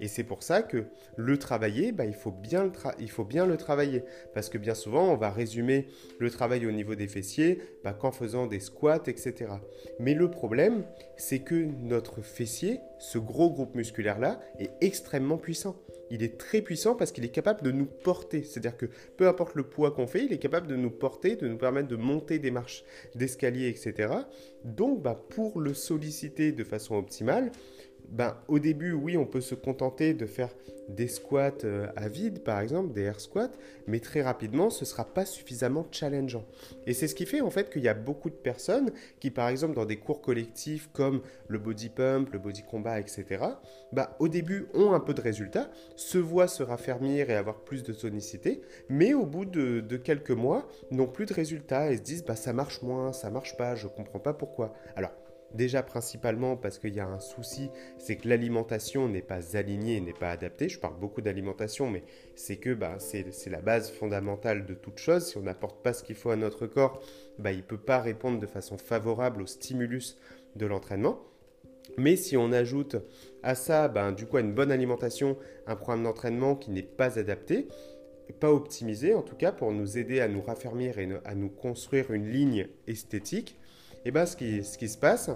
Et 0.02 0.08
c'est 0.08 0.24
pour 0.24 0.42
ça 0.42 0.62
que 0.62 0.86
le 1.16 1.38
travailler, 1.38 1.92
bah, 1.92 2.04
il, 2.04 2.14
faut 2.14 2.32
bien 2.32 2.64
le 2.64 3.56
travailler. 3.56 4.02
Parce 4.34 4.48
que 4.48 4.58
bien 4.58 4.74
souvent, 4.74 5.12
on 5.12 5.16
va 5.16 5.30
résumer 5.30 5.86
le 6.18 6.28
travail 6.28 6.66
au 6.66 6.72
niveau 6.72 6.96
des 6.96 7.06
fessiers 7.06 7.60
bah, 7.84 7.92
qu'en 7.92 8.10
faisant 8.10 8.48
des 8.48 8.58
squats, 8.58 9.04
etc. 9.06 9.52
Mais 10.00 10.14
le 10.14 10.28
problème, 10.28 10.82
c'est 11.16 11.38
que 11.38 11.54
notre 11.54 12.20
fessier, 12.20 12.80
ce 12.98 13.18
gros 13.18 13.48
groupe 13.48 13.76
musculaire-là, 13.76 14.40
est 14.58 14.72
extrêmement 14.80 15.38
puissant. 15.38 15.76
Il 16.10 16.24
est 16.24 16.36
très 16.36 16.62
puissant 16.62 16.96
parce 16.96 17.12
qu'il 17.12 17.24
est 17.24 17.30
capable 17.30 17.62
de 17.62 17.70
nous 17.70 17.86
porter. 17.86 18.42
C'est-à-dire 18.42 18.76
que 18.76 18.86
peu 19.16 19.28
importe 19.28 19.54
le 19.54 19.62
poids 19.62 19.92
qu'on 19.92 20.08
fait, 20.08 20.24
il 20.24 20.32
est 20.32 20.38
capable 20.38 20.66
de 20.66 20.74
nous 20.74 20.90
porter, 20.90 21.36
de 21.36 21.46
nous 21.46 21.56
permettre 21.56 21.86
de 21.86 21.96
monter 21.96 22.40
des 22.40 22.50
marches 22.50 22.82
d'escalier, 23.14 23.68
etc. 23.68 24.12
Donc, 24.64 25.00
bah, 25.00 25.14
pour 25.30 25.60
le 25.60 25.74
solliciter 25.74 26.50
de 26.50 26.64
façon 26.64 26.96
optimale, 26.96 27.52
ben, 28.08 28.36
au 28.48 28.58
début, 28.58 28.92
oui, 28.92 29.16
on 29.16 29.26
peut 29.26 29.40
se 29.40 29.54
contenter 29.54 30.14
de 30.14 30.26
faire 30.26 30.50
des 30.88 31.08
squats 31.08 31.64
euh, 31.64 31.86
à 31.96 32.08
vide, 32.08 32.42
par 32.42 32.60
exemple, 32.60 32.92
des 32.92 33.02
air 33.02 33.20
squats, 33.20 33.50
mais 33.86 34.00
très 34.00 34.22
rapidement, 34.22 34.70
ce 34.70 34.84
ne 34.84 34.86
sera 34.86 35.04
pas 35.04 35.24
suffisamment 35.24 35.86
challengeant. 35.90 36.44
Et 36.86 36.92
c'est 36.92 37.08
ce 37.08 37.14
qui 37.14 37.26
fait 37.26 37.40
en 37.40 37.50
fait 37.50 37.70
qu'il 37.70 37.82
y 37.82 37.88
a 37.88 37.94
beaucoup 37.94 38.30
de 38.30 38.34
personnes 38.34 38.90
qui, 39.20 39.30
par 39.30 39.48
exemple, 39.48 39.74
dans 39.74 39.84
des 39.84 39.96
cours 39.96 40.20
collectifs 40.20 40.90
comme 40.92 41.22
le 41.48 41.58
body 41.58 41.88
pump, 41.88 42.32
le 42.32 42.38
body 42.38 42.62
combat, 42.62 43.00
etc., 43.00 43.44
ben, 43.92 44.08
au 44.18 44.28
début 44.28 44.66
ont 44.74 44.92
un 44.92 45.00
peu 45.00 45.14
de 45.14 45.20
résultats, 45.20 45.70
se 45.96 46.18
voient 46.18 46.48
se 46.48 46.62
raffermir 46.62 47.30
et 47.30 47.34
avoir 47.34 47.60
plus 47.60 47.82
de 47.82 47.92
tonicité, 47.92 48.62
mais 48.88 49.14
au 49.14 49.26
bout 49.26 49.44
de, 49.44 49.96
quelques 49.96 50.30
mois, 50.30 50.68
n'ont 50.90 51.06
plus 51.06 51.26
de 51.26 51.34
résultats 51.34 51.92
et 51.92 51.96
se 51.96 52.02
disent 52.02 52.24
bah, 52.24 52.36
ça 52.36 52.52
marche 52.52 52.82
moins, 52.82 53.12
ça 53.12 53.30
marche 53.30 53.56
pas, 53.56 53.74
je 53.74 53.86
comprends 53.86 54.18
pas 54.18 54.34
pourquoi. 54.34 54.74
Alors, 54.96 55.12
Déjà 55.54 55.82
principalement 55.82 56.56
parce 56.56 56.78
qu'il 56.78 56.94
y 56.94 57.00
a 57.00 57.06
un 57.06 57.20
souci, 57.20 57.70
c'est 57.98 58.16
que 58.16 58.28
l'alimentation 58.28 59.08
n'est 59.08 59.22
pas 59.22 59.56
alignée, 59.56 60.00
n'est 60.00 60.12
pas 60.12 60.30
adaptée. 60.30 60.68
Je 60.68 60.78
parle 60.78 60.98
beaucoup 60.98 61.20
d'alimentation, 61.20 61.90
mais 61.90 62.04
c'est 62.34 62.56
que 62.56 62.74
bah, 62.74 62.96
c'est 62.98 63.50
la 63.50 63.60
base 63.60 63.90
fondamentale 63.90 64.64
de 64.64 64.74
toute 64.74 64.98
chose. 64.98 65.26
Si 65.26 65.36
on 65.36 65.42
n'apporte 65.42 65.82
pas 65.82 65.92
ce 65.92 66.02
qu'il 66.02 66.16
faut 66.16 66.30
à 66.30 66.36
notre 66.36 66.66
corps, 66.66 67.00
bah, 67.38 67.52
il 67.52 67.58
ne 67.58 67.62
peut 67.62 67.78
pas 67.78 68.00
répondre 68.00 68.38
de 68.38 68.46
façon 68.46 68.78
favorable 68.78 69.42
au 69.42 69.46
stimulus 69.46 70.16
de 70.56 70.66
l'entraînement. 70.66 71.20
Mais 71.98 72.16
si 72.16 72.36
on 72.36 72.52
ajoute 72.52 72.96
à 73.42 73.54
ça, 73.54 73.88
ben, 73.88 74.12
du 74.12 74.26
coup, 74.26 74.38
une 74.38 74.54
bonne 74.54 74.72
alimentation, 74.72 75.36
un 75.66 75.76
programme 75.76 76.04
d'entraînement 76.04 76.54
qui 76.54 76.70
n'est 76.70 76.82
pas 76.82 77.18
adapté, 77.18 77.68
pas 78.32 78.52
optimisé 78.52 79.14
en 79.14 79.22
tout 79.22 79.36
cas 79.36 79.52
pour 79.52 79.72
nous 79.72 79.98
aider 79.98 80.20
à 80.20 80.28
nous 80.28 80.42
raffermir 80.42 80.98
et 80.98 81.08
à 81.24 81.34
nous 81.34 81.50
construire 81.50 82.12
une 82.12 82.30
ligne 82.30 82.68
esthétique, 82.86 83.58
et 84.04 84.10
ben 84.10 84.26
ce 84.26 84.36
qui, 84.36 84.88
se 84.88 84.98
passe, 84.98 85.30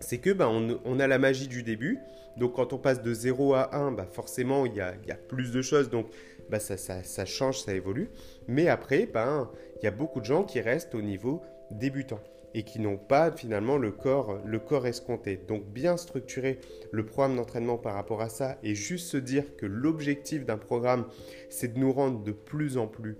c'est 0.00 0.18
que 0.18 0.30
ben, 0.30 0.78
on, 0.84 1.00
a 1.00 1.06
la 1.06 1.18
magie 1.18 1.48
du 1.48 1.62
début. 1.62 1.98
Donc 2.36 2.54
quand 2.54 2.72
on 2.72 2.78
passe 2.78 3.02
de 3.02 3.14
0 3.14 3.54
à 3.54 3.74
1, 3.74 3.92
ben, 3.92 4.06
forcément 4.06 4.66
il 4.66 4.74
y 4.74 4.80
a, 4.80 4.92
plus 5.28 5.52
de 5.52 5.62
choses, 5.62 5.88
donc 5.88 6.06
ben, 6.50 6.58
ça, 6.58 6.76
ça, 6.76 7.02
ça, 7.02 7.24
change, 7.24 7.60
ça 7.60 7.72
évolue. 7.72 8.10
Mais 8.46 8.68
après, 8.68 9.06
ben, 9.06 9.50
il 9.80 9.84
y 9.84 9.88
a 9.88 9.90
beaucoup 9.90 10.20
de 10.20 10.26
gens 10.26 10.44
qui 10.44 10.60
restent 10.60 10.94
au 10.94 11.02
niveau 11.02 11.42
débutant 11.70 12.20
et 12.56 12.62
qui 12.62 12.80
n'ont 12.80 12.96
pas 12.96 13.30
finalement 13.32 13.76
le 13.76 13.90
corps, 13.92 14.38
le 14.46 14.58
corps 14.58 14.86
escompté. 14.86 15.38
Donc 15.48 15.66
bien 15.66 15.98
structurer 15.98 16.58
le 16.90 17.04
programme 17.04 17.36
d'entraînement 17.36 17.76
par 17.76 17.94
rapport 17.94 18.22
à 18.22 18.30
ça 18.30 18.56
et 18.62 18.74
juste 18.74 19.08
se 19.08 19.18
dire 19.18 19.56
que 19.56 19.66
l'objectif 19.66 20.46
d'un 20.46 20.56
programme, 20.56 21.04
c'est 21.50 21.74
de 21.74 21.78
nous 21.78 21.92
rendre 21.92 22.22
de 22.22 22.32
plus 22.32 22.78
en 22.78 22.86
plus 22.86 23.18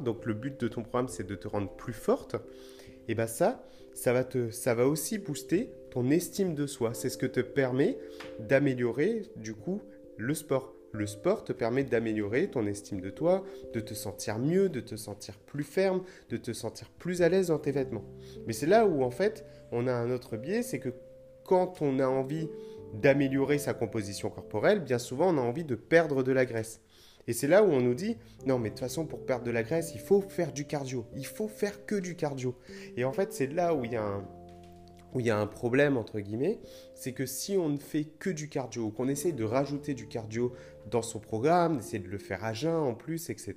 Donc 0.00 0.26
le 0.26 0.34
but 0.34 0.60
de 0.60 0.68
ton 0.68 0.82
programme, 0.82 1.08
c'est 1.08 1.26
de 1.26 1.34
te 1.34 1.48
rendre 1.48 1.70
plus 1.76 1.92
forte. 1.92 2.36
Et 3.08 3.14
bien 3.14 3.26
ça, 3.26 3.64
ça 3.94 4.12
va, 4.12 4.24
te, 4.24 4.50
ça 4.50 4.74
va 4.74 4.86
aussi 4.86 5.18
booster 5.18 5.70
ton 5.90 6.10
estime 6.10 6.54
de 6.54 6.66
soi. 6.66 6.94
C'est 6.94 7.08
ce 7.08 7.18
que 7.18 7.26
te 7.26 7.40
permet 7.40 7.98
d'améliorer 8.38 9.22
du 9.36 9.54
coup 9.54 9.80
le 10.16 10.34
sport. 10.34 10.74
Le 10.92 11.06
sport 11.06 11.44
te 11.44 11.52
permet 11.52 11.84
d'améliorer 11.84 12.48
ton 12.48 12.66
estime 12.66 13.00
de 13.00 13.10
toi, 13.10 13.44
de 13.74 13.80
te 13.80 13.92
sentir 13.92 14.38
mieux, 14.38 14.70
de 14.70 14.80
te 14.80 14.96
sentir 14.96 15.38
plus 15.38 15.64
ferme, 15.64 16.02
de 16.30 16.38
te 16.38 16.52
sentir 16.52 16.88
plus 16.98 17.20
à 17.20 17.28
l'aise 17.28 17.48
dans 17.48 17.58
tes 17.58 17.72
vêtements. 17.72 18.04
Mais 18.46 18.54
c'est 18.54 18.66
là 18.66 18.86
où 18.86 19.02
en 19.02 19.10
fait 19.10 19.44
on 19.70 19.86
a 19.86 19.92
un 19.92 20.10
autre 20.10 20.38
biais, 20.38 20.62
c'est 20.62 20.78
que 20.78 20.94
quand 21.44 21.82
on 21.82 21.98
a 21.98 22.06
envie 22.06 22.48
d'améliorer 22.94 23.58
sa 23.58 23.74
composition 23.74 24.30
corporelle, 24.30 24.80
bien 24.80 24.98
souvent 24.98 25.34
on 25.34 25.38
a 25.38 25.42
envie 25.42 25.64
de 25.64 25.74
perdre 25.74 26.22
de 26.22 26.32
la 26.32 26.46
graisse. 26.46 26.80
Et 27.28 27.32
c'est 27.32 27.46
là 27.46 27.62
où 27.62 27.68
on 27.68 27.80
nous 27.80 27.94
dit, 27.94 28.16
non 28.46 28.58
mais 28.58 28.70
de 28.70 28.74
toute 28.74 28.80
façon 28.80 29.06
pour 29.06 29.24
perdre 29.24 29.44
de 29.44 29.52
la 29.52 29.62
graisse, 29.62 29.92
il 29.94 30.00
faut 30.00 30.22
faire 30.22 30.52
du 30.52 30.66
cardio, 30.66 31.06
il 31.14 31.26
faut 31.26 31.46
faire 31.46 31.86
que 31.86 31.94
du 31.94 32.16
cardio. 32.16 32.56
Et 32.96 33.04
en 33.04 33.12
fait 33.12 33.32
c'est 33.32 33.46
là 33.46 33.74
où 33.74 33.84
il 33.84 33.92
y 33.92 33.96
a 33.96 34.02
un, 34.02 34.26
où 35.14 35.20
il 35.20 35.26
y 35.26 35.30
a 35.30 35.38
un 35.38 35.46
problème, 35.46 35.96
entre 35.96 36.20
guillemets, 36.20 36.58
c'est 36.94 37.12
que 37.12 37.26
si 37.26 37.56
on 37.56 37.68
ne 37.68 37.78
fait 37.78 38.04
que 38.04 38.30
du 38.30 38.48
cardio, 38.48 38.90
qu'on 38.90 39.08
essaye 39.08 39.32
de 39.32 39.44
rajouter 39.44 39.94
du 39.94 40.06
cardio 40.06 40.52
dans 40.90 41.02
son 41.02 41.18
programme, 41.18 41.76
d'essayer 41.76 41.98
de 41.98 42.08
le 42.08 42.18
faire 42.18 42.44
à 42.44 42.52
jeun 42.52 42.74
en 42.74 42.94
plus, 42.94 43.30
etc., 43.30 43.54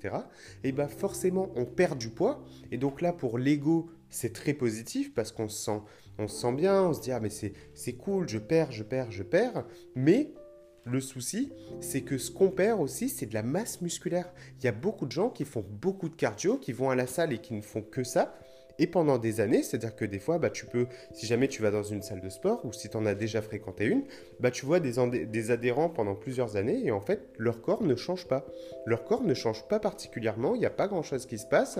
et 0.63 0.69
eh 0.69 0.71
bien 0.71 0.87
forcément, 0.87 1.51
on 1.55 1.65
perd 1.65 1.97
du 1.97 2.09
poids. 2.09 2.43
Et 2.71 2.77
donc 2.77 3.01
là, 3.01 3.13
pour 3.13 3.37
l'ego, 3.37 3.89
c'est 4.09 4.33
très 4.33 4.53
positif 4.53 5.13
parce 5.13 5.31
qu'on 5.31 5.49
se, 5.49 5.63
sent, 5.63 5.81
on 6.17 6.27
se 6.27 6.41
sent 6.41 6.53
bien, 6.53 6.83
on 6.83 6.93
se 6.93 7.01
dit, 7.01 7.11
ah 7.11 7.19
mais 7.19 7.29
c'est 7.29 7.93
cool, 7.93 8.27
je 8.27 8.37
perds, 8.37 8.71
je 8.71 8.83
perds, 8.83 9.11
je 9.11 9.23
perds. 9.23 9.65
Mais 9.95 10.33
le 10.85 10.99
souci, 10.99 11.51
c'est 11.79 12.01
que 12.01 12.17
ce 12.17 12.31
qu'on 12.31 12.49
perd 12.49 12.79
aussi, 12.81 13.09
c'est 13.09 13.27
de 13.27 13.33
la 13.33 13.43
masse 13.43 13.81
musculaire. 13.81 14.31
Il 14.59 14.65
y 14.65 14.67
a 14.67 14.71
beaucoup 14.71 15.05
de 15.05 15.11
gens 15.11 15.29
qui 15.29 15.45
font 15.45 15.65
beaucoup 15.67 16.09
de 16.09 16.15
cardio, 16.15 16.57
qui 16.57 16.71
vont 16.73 16.89
à 16.89 16.95
la 16.95 17.07
salle 17.07 17.33
et 17.33 17.37
qui 17.37 17.53
ne 17.53 17.61
font 17.61 17.81
que 17.81 18.03
ça, 18.03 18.33
et 18.81 18.87
pendant 18.87 19.19
des 19.19 19.41
années, 19.41 19.61
c'est-à-dire 19.61 19.95
que 19.95 20.05
des 20.05 20.17
fois, 20.17 20.39
bah, 20.39 20.49
tu 20.49 20.65
peux, 20.65 20.87
si 21.13 21.27
jamais 21.27 21.47
tu 21.47 21.61
vas 21.61 21.69
dans 21.69 21.83
une 21.83 22.01
salle 22.01 22.19
de 22.19 22.29
sport 22.29 22.65
ou 22.65 22.73
si 22.73 22.89
tu 22.89 22.97
en 22.97 23.05
as 23.05 23.13
déjà 23.13 23.41
fréquenté 23.43 23.85
une, 23.85 24.05
bah, 24.39 24.49
tu 24.49 24.65
vois 24.65 24.79
des, 24.79 25.25
des 25.27 25.51
adhérents 25.51 25.89
pendant 25.89 26.15
plusieurs 26.15 26.55
années 26.55 26.81
et 26.83 26.91
en 26.91 26.99
fait, 26.99 27.29
leur 27.37 27.61
corps 27.61 27.83
ne 27.83 27.95
change 27.95 28.27
pas. 28.27 28.43
Leur 28.87 29.03
corps 29.03 29.21
ne 29.21 29.35
change 29.35 29.67
pas 29.67 29.79
particulièrement, 29.79 30.55
il 30.55 30.59
n'y 30.61 30.65
a 30.65 30.71
pas 30.71 30.87
grand-chose 30.87 31.27
qui 31.27 31.37
se 31.37 31.45
passe. 31.45 31.77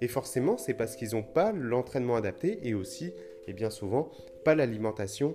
Et 0.00 0.06
forcément, 0.06 0.56
c'est 0.56 0.74
parce 0.74 0.94
qu'ils 0.94 1.14
n'ont 1.14 1.24
pas 1.24 1.52
l'entraînement 1.52 2.14
adapté 2.14 2.60
et 2.62 2.74
aussi, 2.74 3.12
et 3.48 3.52
bien 3.52 3.70
souvent, 3.70 4.12
pas 4.44 4.54
l'alimentation 4.54 5.34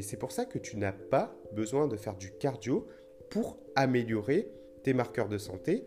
C'est 0.00 0.18
pour 0.18 0.32
ça 0.32 0.44
que 0.44 0.58
tu 0.58 0.76
n'as 0.76 0.92
pas 0.92 1.36
besoin 1.52 1.88
de 1.88 1.96
faire 1.96 2.16
du 2.16 2.32
cardio 2.32 2.86
pour 3.30 3.58
améliorer 3.76 4.48
tes 4.82 4.92
marqueurs 4.92 5.28
de 5.28 5.38
santé 5.38 5.86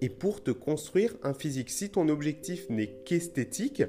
et 0.00 0.08
pour 0.08 0.42
te 0.42 0.50
construire 0.50 1.16
un 1.22 1.34
physique. 1.34 1.70
Si 1.70 1.90
ton 1.90 2.08
objectif 2.08 2.68
n'est 2.68 3.02
qu'esthétique, 3.04 3.82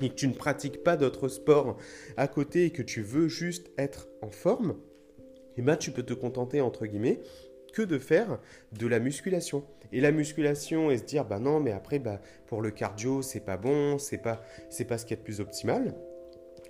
et 0.00 0.08
que 0.08 0.14
tu 0.14 0.28
ne 0.28 0.34
pratiques 0.34 0.82
pas 0.82 0.96
d'autres 0.96 1.28
sports 1.28 1.76
à 2.16 2.28
côté 2.28 2.64
et 2.64 2.70
que 2.70 2.82
tu 2.82 3.02
veux 3.02 3.28
juste 3.28 3.70
être 3.78 4.08
en 4.22 4.30
forme, 4.30 4.76
eh 5.56 5.62
ben 5.62 5.76
tu 5.76 5.90
peux 5.90 6.02
te 6.02 6.14
contenter 6.14 6.62
que 7.72 7.82
de 7.82 7.98
faire 7.98 8.40
de 8.72 8.86
la 8.86 8.98
musculation. 8.98 9.64
Et 9.92 10.00
la 10.00 10.12
musculation 10.12 10.90
et 10.90 10.98
se 10.98 11.04
dire 11.04 11.24
bah 11.24 11.38
non 11.38 11.60
mais 11.60 11.72
après 11.72 11.98
bah 11.98 12.20
pour 12.46 12.62
le 12.62 12.70
cardio 12.70 13.22
c'est 13.22 13.40
pas 13.40 13.56
bon, 13.56 13.98
c'est 13.98 14.18
pas 14.18 14.42
c'est 14.68 14.84
pas 14.84 14.98
ce 14.98 15.04
qui 15.04 15.14
est 15.14 15.16
le 15.16 15.22
plus 15.22 15.40
optimal. 15.40 15.94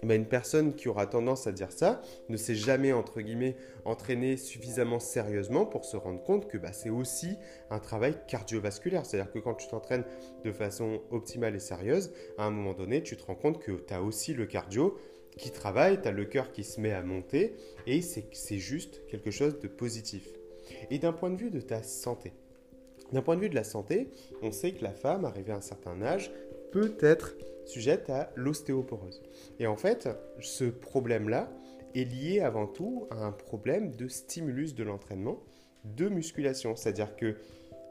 Bah, 0.03 0.15
une 0.15 0.27
personne 0.27 0.75
qui 0.75 0.89
aura 0.89 1.07
tendance 1.07 1.47
à 1.47 1.53
dire 1.53 1.73
ça 1.73 2.01
ne 2.29 2.37
s'est 2.37 2.55
jamais, 2.55 2.93
entre 2.93 3.21
guillemets, 3.21 3.57
entraîné 3.85 4.37
suffisamment 4.37 4.99
sérieusement 4.99 5.67
pour 5.67 5.85
se 5.85 5.97
rendre 5.97 6.23
compte 6.23 6.49
que 6.49 6.57
bah, 6.57 6.73
c'est 6.73 6.91
aussi 6.91 7.37
un 7.69 7.79
travail 7.79 8.17
cardiovasculaire. 8.27 9.05
C'est-à-dire 9.05 9.33
que 9.33 9.39
quand 9.39 9.55
tu 9.55 9.69
t'entraînes 9.69 10.05
de 10.45 10.53
façon 10.53 11.01
optimale 11.11 11.55
et 11.55 11.61
sérieuse, 11.61 12.13
à 12.39 12.45
un 12.45 12.51
moment 12.51 12.73
donné, 12.73 13.03
tu 13.03 13.17
te 13.17 13.25
rends 13.25 13.35
compte 13.35 13.59
que 13.59 13.73
tu 13.73 13.93
as 13.93 14.03
aussi 14.03 14.33
le 14.33 14.47
cardio 14.47 14.97
qui 15.37 15.51
travaille, 15.51 16.01
tu 16.01 16.09
as 16.09 16.13
le 16.13 16.25
cœur 16.25 16.53
qui 16.53 16.65
se 16.65 16.81
met 16.81 16.93
à 16.93 17.03
monter, 17.03 17.55
et 17.87 18.03
c'est 18.03 18.59
juste 18.59 19.07
quelque 19.07 19.31
chose 19.31 19.59
de 19.61 19.69
positif. 19.69 20.29
Et 20.91 20.99
d'un 20.99 21.13
point 21.13 21.31
de 21.31 21.37
vue 21.37 21.51
de 21.51 21.61
ta 21.61 21.83
santé, 21.83 22.33
d'un 23.13 23.23
point 23.23 23.37
de 23.37 23.41
vue 23.41 23.49
de 23.49 23.55
la 23.55 23.65
santé, 23.65 24.11
on 24.43 24.53
sait 24.53 24.73
que 24.73 24.83
la 24.83 24.93
femme, 24.93 25.25
arrivée 25.25 25.53
à 25.53 25.57
un 25.57 25.61
certain 25.61 26.01
âge, 26.03 26.31
peut 26.71 26.97
être 27.01 27.35
sujette 27.67 28.11
à 28.11 28.31
l'ostéoporose. 28.37 29.23
Et 29.59 29.67
en 29.67 29.77
fait, 29.77 30.09
ce 30.41 30.65
problème-là 30.65 31.51
est 31.95 32.05
lié 32.05 32.41
avant 32.41 32.67
tout 32.67 33.07
à 33.11 33.17
un 33.25 33.33
problème 33.33 33.95
de 33.95 34.09
stimulus 34.09 34.75
de 34.75 34.85
l'entraînement, 34.85 35.41
de 35.85 36.09
musculation. 36.09 36.77
C'est-à-dire 36.77 37.17
que 37.17 37.37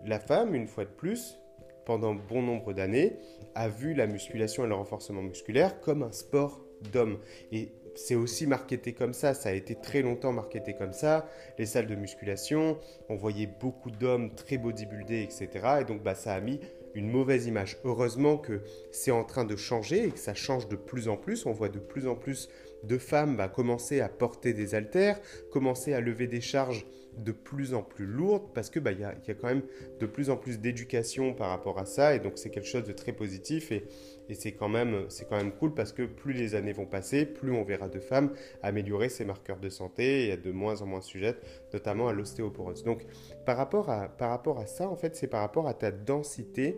la 0.05 0.19
femme, 0.19 0.55
une 0.55 0.67
fois 0.67 0.85
de 0.85 0.89
plus, 0.89 1.37
pendant 1.85 2.13
bon 2.13 2.41
nombre 2.41 2.73
d'années, 2.73 3.17
a 3.55 3.67
vu 3.67 3.93
la 3.93 4.07
musculation 4.07 4.63
et 4.65 4.67
le 4.67 4.75
renforcement 4.75 5.21
musculaire 5.21 5.79
comme 5.81 6.03
un 6.03 6.11
sport 6.11 6.61
d'homme. 6.91 7.19
Et 7.51 7.71
c'est 7.95 8.15
aussi 8.15 8.47
marketé 8.47 8.93
comme 8.93 9.13
ça, 9.13 9.33
ça 9.33 9.49
a 9.49 9.53
été 9.53 9.75
très 9.75 10.01
longtemps 10.01 10.31
marketé 10.31 10.73
comme 10.73 10.93
ça. 10.93 11.27
Les 11.57 11.65
salles 11.65 11.87
de 11.87 11.95
musculation, 11.95 12.77
on 13.09 13.15
voyait 13.15 13.49
beaucoup 13.59 13.91
d'hommes 13.91 14.33
très 14.35 14.57
bodybuildés, 14.57 15.23
etc. 15.23 15.49
Et 15.81 15.83
donc 15.83 16.01
bah, 16.03 16.15
ça 16.15 16.33
a 16.33 16.39
mis 16.39 16.59
une 16.95 17.09
mauvaise 17.09 17.47
image. 17.47 17.77
Heureusement 17.83 18.37
que 18.37 18.61
c'est 18.91 19.11
en 19.11 19.23
train 19.23 19.45
de 19.45 19.55
changer 19.55 20.05
et 20.05 20.11
que 20.11 20.19
ça 20.19 20.33
change 20.33 20.67
de 20.67 20.75
plus 20.75 21.07
en 21.07 21.17
plus. 21.17 21.45
On 21.45 21.51
voit 21.51 21.69
de 21.69 21.79
plus 21.79 22.07
en 22.07 22.15
plus 22.15 22.49
de 22.83 22.97
femmes 22.97 23.37
bah, 23.37 23.49
commencer 23.49 24.01
à 24.01 24.09
porter 24.09 24.53
des 24.53 24.75
haltères, 24.75 25.19
commencer 25.51 25.93
à 25.93 26.01
lever 26.01 26.27
des 26.27 26.41
charges 26.41 26.85
de 27.23 27.31
plus 27.31 27.73
en 27.73 27.83
plus 27.83 28.05
lourdes 28.05 28.53
parce 28.53 28.69
que 28.69 28.79
bah, 28.79 28.91
y, 28.91 29.03
a, 29.03 29.13
y 29.27 29.31
a 29.31 29.33
quand 29.33 29.47
même 29.47 29.63
de 29.99 30.05
plus 30.05 30.29
en 30.29 30.37
plus 30.37 30.59
d'éducation 30.59 31.33
par 31.33 31.49
rapport 31.49 31.77
à 31.79 31.85
ça 31.85 32.15
et 32.15 32.19
donc 32.19 32.33
c'est 32.37 32.49
quelque 32.49 32.67
chose 32.67 32.83
de 32.83 32.93
très 32.93 33.11
positif 33.13 33.71
et, 33.71 33.87
c'est 34.33 34.51
quand 34.51 34.69
même 34.69 35.07
quand 35.27 35.37
même 35.37 35.51
cool 35.51 35.73
parce 35.73 35.91
que 35.91 36.03
plus 36.03 36.33
les 36.33 36.53
années 36.53 36.71
vont 36.71 36.85
passer, 36.85 37.25
plus 37.25 37.51
on 37.51 37.63
verra 37.63 37.89
de 37.89 37.99
femmes 37.99 38.31
améliorer 38.61 39.09
ses 39.09 39.25
marqueurs 39.25 39.59
de 39.59 39.69
santé 39.69 40.25
et 40.25 40.29
être 40.29 40.43
de 40.43 40.51
moins 40.51 40.83
en 40.83 40.85
moins 40.85 41.01
sujettes, 41.01 41.43
notamment 41.73 42.09
à 42.09 42.13
l'ostéoporose. 42.13 42.83
Donc 42.83 43.07
par 43.47 43.57
rapport 43.57 43.89
à 43.89 44.07
par 44.07 44.29
rapport 44.29 44.59
à 44.59 44.67
ça 44.67 44.87
en 44.87 44.95
fait 44.95 45.15
c'est 45.15 45.25
par 45.25 45.41
rapport 45.41 45.67
à 45.67 45.73
ta 45.73 45.89
densité 45.89 46.77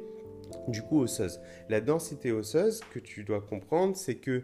du 0.69 0.81
coup 0.81 1.01
osseuse. 1.01 1.41
La 1.67 1.81
densité 1.81 2.31
osseuse 2.31 2.79
que 2.93 3.00
tu 3.00 3.25
dois 3.25 3.41
comprendre 3.41 3.98
c'est 3.98 4.15
que 4.15 4.43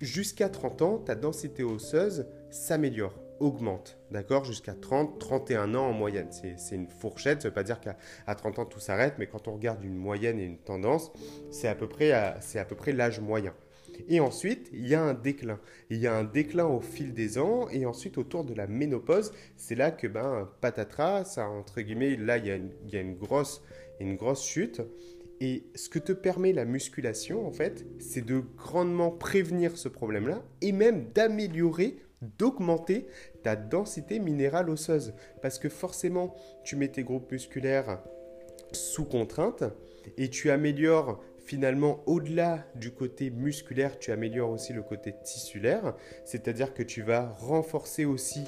jusqu'à 0.00 0.48
30 0.48 0.80
ans 0.80 0.98
ta 0.98 1.14
densité 1.14 1.62
osseuse 1.62 2.26
s'améliore 2.48 3.27
augmente, 3.40 3.98
d'accord 4.10 4.44
Jusqu'à 4.44 4.74
30, 4.74 5.18
31 5.18 5.74
ans 5.74 5.88
en 5.88 5.92
moyenne. 5.92 6.28
C'est 6.30 6.74
une 6.74 6.88
fourchette, 6.88 7.42
ça 7.42 7.48
ne 7.48 7.50
veut 7.50 7.54
pas 7.54 7.62
dire 7.62 7.80
qu'à 7.80 7.96
30 8.34 8.58
ans 8.58 8.64
tout 8.64 8.80
s'arrête, 8.80 9.14
mais 9.18 9.26
quand 9.26 9.48
on 9.48 9.54
regarde 9.54 9.82
une 9.84 9.96
moyenne 9.96 10.38
et 10.38 10.44
une 10.44 10.58
tendance, 10.58 11.12
c'est 11.50 11.68
à 11.68 11.74
peu 11.74 11.88
près, 11.88 12.12
l'âge 12.92 13.20
moyen. 13.20 13.54
Et 14.08 14.20
ensuite, 14.20 14.68
il 14.72 14.86
y 14.86 14.94
a 14.94 15.02
un 15.02 15.14
déclin. 15.14 15.58
Il 15.90 15.98
y 15.98 16.06
a 16.06 16.14
un 16.14 16.24
déclin 16.24 16.66
au 16.66 16.80
fil 16.80 17.14
des 17.14 17.38
ans, 17.38 17.68
et 17.70 17.84
ensuite, 17.84 18.16
autour 18.16 18.44
de 18.44 18.54
la 18.54 18.66
ménopause, 18.66 19.32
c'est 19.56 19.74
là 19.74 19.90
que, 19.90 20.06
ben, 20.06 20.48
patatras, 20.60 21.24
ça, 21.24 21.48
entre 21.48 21.80
guillemets, 21.80 22.16
là, 22.16 22.36
il 22.38 22.46
y 22.46 22.96
a 22.96 23.00
une 23.00 23.14
grosse 23.16 23.62
chute. 24.44 24.82
Et 25.40 25.64
ce 25.74 25.88
que 25.88 25.98
te 25.98 26.12
permet 26.12 26.52
la 26.52 26.64
musculation, 26.64 27.46
en 27.46 27.52
fait, 27.52 27.86
c'est 28.00 28.24
de 28.24 28.42
grandement 28.56 29.10
prévenir 29.10 29.76
ce 29.76 29.88
problème-là, 29.88 30.42
et 30.62 30.72
même 30.72 31.10
d'améliorer 31.12 31.98
d'augmenter 32.22 33.06
ta 33.42 33.56
densité 33.56 34.18
minérale 34.18 34.70
osseuse. 34.70 35.14
Parce 35.42 35.58
que 35.58 35.68
forcément, 35.68 36.34
tu 36.64 36.76
mets 36.76 36.88
tes 36.88 37.02
groupes 37.02 37.30
musculaires 37.30 38.02
sous 38.72 39.04
contrainte 39.04 39.64
et 40.16 40.28
tu 40.28 40.50
améliores 40.50 41.20
finalement 41.38 42.02
au-delà 42.06 42.66
du 42.74 42.90
côté 42.90 43.30
musculaire, 43.30 43.98
tu 43.98 44.12
améliores 44.12 44.50
aussi 44.50 44.74
le 44.74 44.82
côté 44.82 45.14
tissulaire, 45.24 45.96
c'est-à-dire 46.26 46.74
que 46.74 46.82
tu 46.82 47.00
vas 47.00 47.30
renforcer 47.38 48.04
aussi 48.04 48.44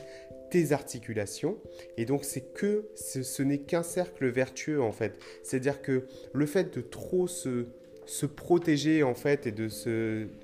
tes 0.50 0.72
articulations 0.72 1.56
et 1.96 2.04
donc 2.04 2.24
c'est 2.24 2.52
que 2.52 2.90
ce, 2.96 3.22
ce 3.22 3.42
n'est 3.42 3.60
qu'un 3.60 3.82
cercle 3.82 4.28
vertueux 4.28 4.82
en 4.82 4.92
fait. 4.92 5.18
C'est-à-dire 5.42 5.80
que 5.80 6.06
le 6.34 6.44
fait 6.44 6.74
de 6.76 6.82
trop 6.82 7.26
se 7.26 7.68
se 8.10 8.26
protéger 8.26 9.04
en 9.04 9.14
fait 9.14 9.46
et 9.46 9.52
de 9.52 9.68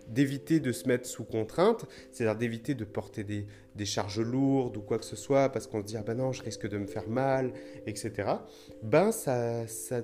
d'éviter 0.08 0.60
de 0.60 0.70
se 0.70 0.86
mettre 0.86 1.06
sous 1.08 1.24
contrainte, 1.24 1.84
c'est-à-dire 2.12 2.36
d'éviter 2.38 2.74
de 2.74 2.84
porter 2.84 3.24
des, 3.24 3.44
des, 3.74 3.84
charges 3.84 4.20
lourdes 4.20 4.76
ou 4.76 4.82
quoi 4.82 4.98
que 4.98 5.04
ce 5.04 5.16
soit 5.16 5.48
parce 5.48 5.66
qu'on 5.66 5.80
se 5.80 5.86
dit 5.86 5.96
ah 5.96 6.04
ben 6.04 6.14
non 6.14 6.30
je 6.30 6.44
risque 6.44 6.68
de 6.68 6.78
me 6.78 6.86
faire 6.86 7.08
mal, 7.08 7.52
etc. 7.86 8.30
Ben 8.84 9.10
ça, 9.10 9.66
ça 9.66 10.00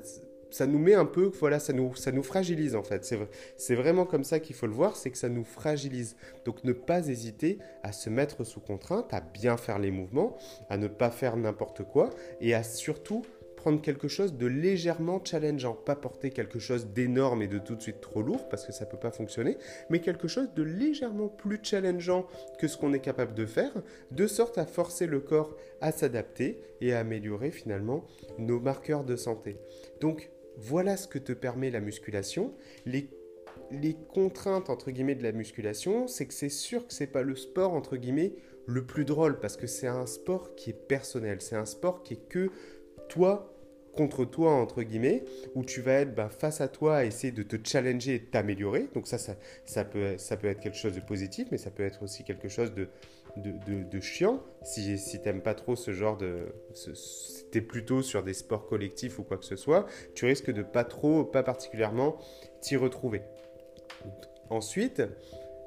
ça 0.50 0.66
nous 0.66 0.78
met 0.78 0.94
un 0.94 1.06
peu, 1.06 1.30
voilà, 1.40 1.58
ça 1.58 1.72
nous, 1.72 1.94
ça 1.94 2.12
nous 2.12 2.22
fragilise 2.22 2.74
en 2.74 2.82
fait. 2.82 3.14
C'est 3.56 3.74
vraiment 3.74 4.04
comme 4.04 4.24
ça 4.24 4.38
qu'il 4.38 4.54
faut 4.54 4.66
le 4.66 4.74
voir, 4.74 4.96
c'est 4.96 5.10
que 5.10 5.16
ça 5.16 5.30
nous 5.30 5.44
fragilise. 5.44 6.16
Donc 6.44 6.62
ne 6.64 6.72
pas 6.72 7.08
hésiter 7.08 7.58
à 7.82 7.92
se 7.92 8.10
mettre 8.10 8.44
sous 8.44 8.60
contrainte, 8.60 9.14
à 9.14 9.20
bien 9.20 9.56
faire 9.56 9.78
les 9.78 9.90
mouvements, 9.90 10.36
à 10.68 10.76
ne 10.76 10.88
pas 10.88 11.10
faire 11.10 11.36
n'importe 11.36 11.84
quoi 11.84 12.10
et 12.40 12.54
à 12.54 12.62
surtout 12.62 13.22
prendre 13.62 13.80
quelque 13.80 14.08
chose 14.08 14.34
de 14.34 14.46
légèrement 14.46 15.22
challengeant, 15.24 15.74
pas 15.74 15.94
porter 15.94 16.30
quelque 16.30 16.58
chose 16.58 16.88
d'énorme 16.88 17.42
et 17.42 17.46
de 17.46 17.58
tout 17.58 17.76
de 17.76 17.80
suite 17.80 18.00
trop 18.00 18.20
lourd 18.20 18.48
parce 18.48 18.66
que 18.66 18.72
ça 18.72 18.86
peut 18.86 18.96
pas 18.96 19.12
fonctionner, 19.12 19.56
mais 19.88 20.00
quelque 20.00 20.26
chose 20.26 20.52
de 20.56 20.64
légèrement 20.64 21.28
plus 21.28 21.60
challengeant 21.62 22.26
que 22.58 22.66
ce 22.66 22.76
qu'on 22.76 22.92
est 22.92 22.98
capable 22.98 23.34
de 23.34 23.46
faire, 23.46 23.70
de 24.10 24.26
sorte 24.26 24.58
à 24.58 24.66
forcer 24.66 25.06
le 25.06 25.20
corps 25.20 25.56
à 25.80 25.92
s'adapter 25.92 26.58
et 26.80 26.92
à 26.92 26.98
améliorer 26.98 27.52
finalement 27.52 28.04
nos 28.36 28.58
marqueurs 28.58 29.04
de 29.04 29.14
santé. 29.14 29.58
Donc 30.00 30.32
voilà 30.56 30.96
ce 30.96 31.06
que 31.06 31.20
te 31.20 31.32
permet 31.32 31.70
la 31.70 31.80
musculation. 31.80 32.54
Les, 32.84 33.08
contraintes 34.12 34.70
entre 34.70 34.90
guillemets 34.90 35.14
de 35.14 35.22
la 35.22 35.30
musculation, 35.30 36.08
c'est 36.08 36.26
que 36.26 36.34
c'est 36.34 36.48
sûr 36.48 36.84
que 36.84 36.92
c'est 36.92 37.06
pas 37.06 37.22
le 37.22 37.36
sport 37.36 37.74
entre 37.74 37.96
guillemets 37.96 38.34
le 38.66 38.84
plus 38.84 39.04
drôle 39.04 39.38
parce 39.38 39.56
que 39.56 39.68
c'est 39.68 39.86
un 39.86 40.06
sport 40.06 40.56
qui 40.56 40.70
est 40.70 40.86
personnel, 40.88 41.40
c'est 41.40 41.54
un 41.54 41.64
sport 41.64 42.02
qui 42.02 42.14
est 42.14 42.28
que 42.28 42.50
toi 43.08 43.51
contre 43.92 44.24
toi, 44.24 44.52
entre 44.52 44.82
guillemets, 44.82 45.24
où 45.54 45.64
tu 45.64 45.80
vas 45.80 46.00
être 46.00 46.14
bah, 46.14 46.28
face 46.30 46.60
à 46.60 46.68
toi 46.68 47.04
essayer 47.04 47.32
de 47.32 47.42
te 47.42 47.56
challenger 47.62 48.14
et 48.14 48.24
t'améliorer. 48.24 48.88
Donc 48.94 49.06
ça, 49.06 49.18
ça, 49.18 49.84
peut, 49.84 50.04
être 50.04 50.60
quelque 50.60 50.76
chose 50.76 50.94
de 50.94 51.00
positif, 51.00 51.48
mais 51.50 51.58
ça 51.58 51.70
peut 51.70 51.84
être 51.84 52.02
aussi 52.02 52.24
quelque 52.24 52.48
chose 52.48 52.72
de, 52.74 54.00
chiant. 54.00 54.42
Si, 54.62 54.98
si 54.98 55.20
tu 55.20 55.24
n'aimes 55.26 55.42
pas 55.42 55.54
trop 55.54 55.76
ce 55.76 55.92
genre 55.92 56.16
de... 56.16 56.46
Si 56.74 57.50
tu 57.50 57.58
es 57.58 57.60
plutôt 57.60 58.02
sur 58.02 58.22
des 58.22 58.34
sports 58.34 58.66
collectifs 58.66 59.18
ou 59.18 59.24
quoi 59.24 59.36
que 59.36 59.44
ce 59.44 59.56
soit, 59.56 59.86
tu 60.14 60.24
risques 60.24 60.50
de 60.50 60.62
pas 60.62 60.84
trop, 60.84 61.24
pas 61.24 61.42
particulièrement 61.42 62.16
t'y 62.60 62.76
retrouver. 62.76 63.22
Ensuite, 64.50 65.02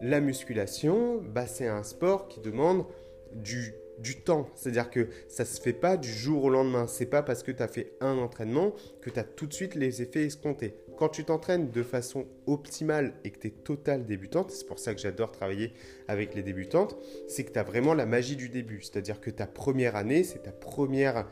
la 0.01 0.19
musculation, 0.19 1.21
bah, 1.21 1.47
c'est 1.47 1.67
un 1.67 1.83
sport 1.83 2.27
qui 2.27 2.39
demande 2.39 2.85
du 3.33 3.75
du 3.99 4.21
temps. 4.21 4.49
C'est-à-dire 4.55 4.89
que 4.89 5.09
ça 5.27 5.45
se 5.45 5.61
fait 5.61 5.73
pas 5.73 5.97
du 5.97 6.11
jour 6.11 6.43
au 6.43 6.49
lendemain. 6.49 6.87
C'est 6.87 7.05
pas 7.05 7.23
parce 7.23 7.43
que 7.43 7.51
tu 7.51 7.63
as 7.63 7.67
fait 7.67 7.93
un 8.01 8.17
entraînement 8.17 8.73
que 9.01 9.09
tu 9.09 9.19
as 9.19 9.23
tout 9.23 9.47
de 9.47 9.53
suite 9.53 9.75
les 9.75 10.01
effets 10.01 10.25
escomptés. 10.25 10.75
Quand 10.97 11.09
tu 11.09 11.25
t'entraînes 11.25 11.71
de 11.71 11.83
façon 11.83 12.25
optimale 12.47 13.13
et 13.23 13.31
que 13.31 13.39
tu 13.39 13.47
es 13.47 13.51
total 13.51 14.05
débutante, 14.05 14.51
c'est 14.51 14.65
pour 14.65 14.79
ça 14.79 14.93
que 14.93 15.01
j'adore 15.01 15.31
travailler 15.31 15.73
avec 16.07 16.35
les 16.35 16.43
débutantes, 16.43 16.95
c'est 17.27 17.43
que 17.43 17.51
tu 17.51 17.59
as 17.59 17.63
vraiment 17.63 17.93
la 17.93 18.05
magie 18.05 18.35
du 18.35 18.49
début. 18.49 18.81
C'est-à-dire 18.81 19.19
que 19.19 19.29
ta 19.29 19.47
première 19.47 19.95
année, 19.95 20.23
c'est 20.23 20.43
ta 20.43 20.51
première 20.51 21.27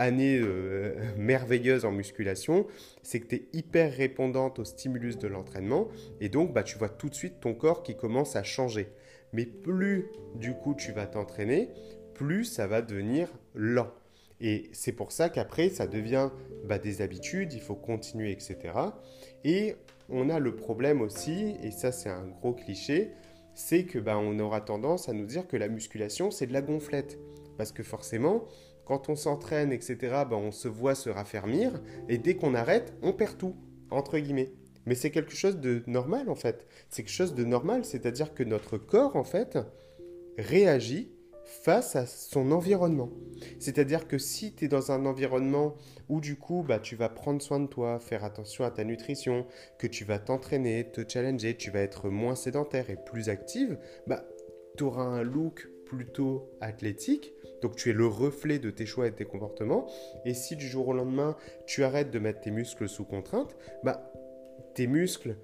année 0.00 0.38
euh, 0.38 0.94
merveilleuse 1.16 1.84
en 1.84 1.92
musculation, 1.92 2.66
c'est 3.02 3.20
que 3.20 3.26
tu 3.26 3.36
es 3.36 3.42
hyper 3.52 3.92
répondante 3.92 4.58
au 4.58 4.64
stimulus 4.64 5.18
de 5.18 5.28
l'entraînement 5.28 5.88
et 6.20 6.28
donc 6.28 6.52
bah, 6.52 6.62
tu 6.62 6.78
vois 6.78 6.88
tout 6.88 7.08
de 7.08 7.14
suite 7.14 7.40
ton 7.40 7.54
corps 7.54 7.82
qui 7.82 7.96
commence 7.96 8.36
à 8.36 8.42
changer. 8.42 8.88
Mais 9.32 9.46
plus 9.46 10.06
du 10.34 10.54
coup 10.54 10.74
tu 10.74 10.92
vas 10.92 11.06
t'entraîner, 11.06 11.70
plus 12.14 12.44
ça 12.44 12.66
va 12.66 12.82
devenir 12.82 13.28
lent. 13.54 13.90
Et 14.40 14.70
c'est 14.72 14.92
pour 14.92 15.12
ça 15.12 15.28
qu'après, 15.28 15.68
ça 15.68 15.86
devient 15.86 16.30
bah, 16.64 16.78
des 16.78 17.02
habitudes, 17.02 17.52
il 17.52 17.60
faut 17.60 17.74
continuer, 17.74 18.30
etc. 18.30 18.56
Et 19.44 19.76
on 20.08 20.30
a 20.30 20.38
le 20.38 20.56
problème 20.56 21.02
aussi, 21.02 21.56
et 21.62 21.70
ça 21.70 21.92
c'est 21.92 22.08
un 22.08 22.26
gros 22.26 22.54
cliché, 22.54 23.10
c'est 23.54 23.84
que 23.84 23.98
bah, 23.98 24.18
on 24.18 24.38
aura 24.38 24.60
tendance 24.60 25.08
à 25.08 25.12
nous 25.12 25.26
dire 25.26 25.46
que 25.46 25.56
la 25.56 25.68
musculation 25.68 26.30
c'est 26.30 26.46
de 26.46 26.52
la 26.52 26.62
gonflette. 26.62 27.18
Parce 27.58 27.72
que 27.72 27.82
forcément, 27.82 28.44
quand 28.86 29.10
on 29.10 29.16
s'entraîne, 29.16 29.72
etc., 29.72 29.96
bah, 30.00 30.36
on 30.36 30.52
se 30.52 30.68
voit 30.68 30.94
se 30.94 31.10
raffermir, 31.10 31.80
et 32.08 32.16
dès 32.16 32.34
qu'on 32.34 32.54
arrête, 32.54 32.94
on 33.02 33.12
perd 33.12 33.36
tout, 33.36 33.54
entre 33.90 34.18
guillemets. 34.18 34.52
Mais 34.86 34.94
c'est 34.94 35.10
quelque 35.10 35.34
chose 35.34 35.58
de 35.58 35.82
normal 35.86 36.28
en 36.28 36.34
fait. 36.34 36.66
C'est 36.88 37.02
quelque 37.02 37.12
chose 37.12 37.34
de 37.34 37.44
normal, 37.44 37.84
c'est-à-dire 37.84 38.34
que 38.34 38.42
notre 38.42 38.78
corps 38.78 39.16
en 39.16 39.24
fait 39.24 39.58
réagit 40.38 41.12
face 41.50 41.96
à 41.96 42.06
son 42.06 42.52
environnement. 42.52 43.10
C'est-à-dire 43.58 44.06
que 44.06 44.18
si 44.18 44.54
tu 44.54 44.64
es 44.64 44.68
dans 44.68 44.92
un 44.92 45.04
environnement 45.04 45.74
où 46.08 46.20
du 46.20 46.36
coup 46.36 46.64
bah, 46.66 46.78
tu 46.78 46.96
vas 46.96 47.08
prendre 47.08 47.42
soin 47.42 47.60
de 47.60 47.66
toi, 47.66 47.98
faire 47.98 48.24
attention 48.24 48.64
à 48.64 48.70
ta 48.70 48.84
nutrition, 48.84 49.46
que 49.78 49.86
tu 49.86 50.04
vas 50.04 50.18
t'entraîner, 50.18 50.90
te 50.90 51.02
challenger, 51.06 51.56
tu 51.56 51.70
vas 51.70 51.80
être 51.80 52.08
moins 52.08 52.36
sédentaire 52.36 52.88
et 52.88 52.96
plus 52.96 53.28
active, 53.28 53.78
bah, 54.06 54.24
tu 54.76 54.84
auras 54.84 55.02
un 55.02 55.22
look 55.22 55.68
plutôt 55.86 56.48
athlétique, 56.60 57.32
donc 57.62 57.74
tu 57.74 57.90
es 57.90 57.92
le 57.92 58.06
reflet 58.06 58.60
de 58.60 58.70
tes 58.70 58.86
choix 58.86 59.08
et 59.08 59.10
de 59.10 59.16
tes 59.16 59.24
comportements, 59.24 59.86
et 60.24 60.34
si 60.34 60.54
du 60.54 60.68
jour 60.68 60.86
au 60.86 60.92
lendemain 60.92 61.36
tu 61.66 61.82
arrêtes 61.82 62.12
de 62.12 62.20
mettre 62.20 62.40
tes 62.40 62.52
muscles 62.52 62.88
sous 62.88 63.04
contrainte, 63.04 63.56
bah 63.82 64.09
muscles 64.86 65.36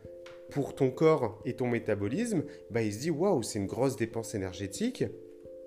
pour 0.51 0.75
ton 0.75 0.91
corps 0.91 1.41
et 1.45 1.55
ton 1.55 1.67
métabolisme, 1.69 2.45
bah, 2.71 2.83
il 2.83 2.93
se 2.93 3.01
dit 3.01 3.11
waouh, 3.11 3.43
c'est 3.43 3.59
une 3.59 3.67
grosse 3.67 3.97
dépense 3.97 4.35
énergétique 4.35 5.05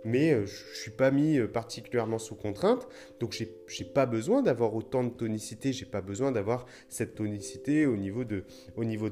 mais 0.06 0.34
euh, 0.34 0.46
je 0.46 0.70
ne 0.70 0.76
suis 0.76 0.92
pas 0.92 1.12
mis 1.12 1.38
euh, 1.38 1.48
particulièrement 1.48 2.20
sous 2.20 2.36
contrainte, 2.36 2.88
donc 3.20 3.34
j'ai 3.34 3.46
n'ai 3.80 3.86
pas 3.86 4.06
besoin 4.06 4.42
d'avoir 4.42 4.74
autant 4.76 5.04
de 5.04 5.10
tonicité, 5.10 5.74
j'ai 5.74 5.86
pas 5.86 6.02
besoin 6.02 6.32
d'avoir 6.32 6.66
cette 6.88 7.16
tonicité 7.16 7.86
au 7.86 7.98
niveau, 7.98 8.24
de, 8.24 8.44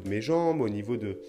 mes 0.10 0.22
jambes, 0.22 0.62
au 0.62 0.70
niveau 0.70 0.98
de, 0.98 1.20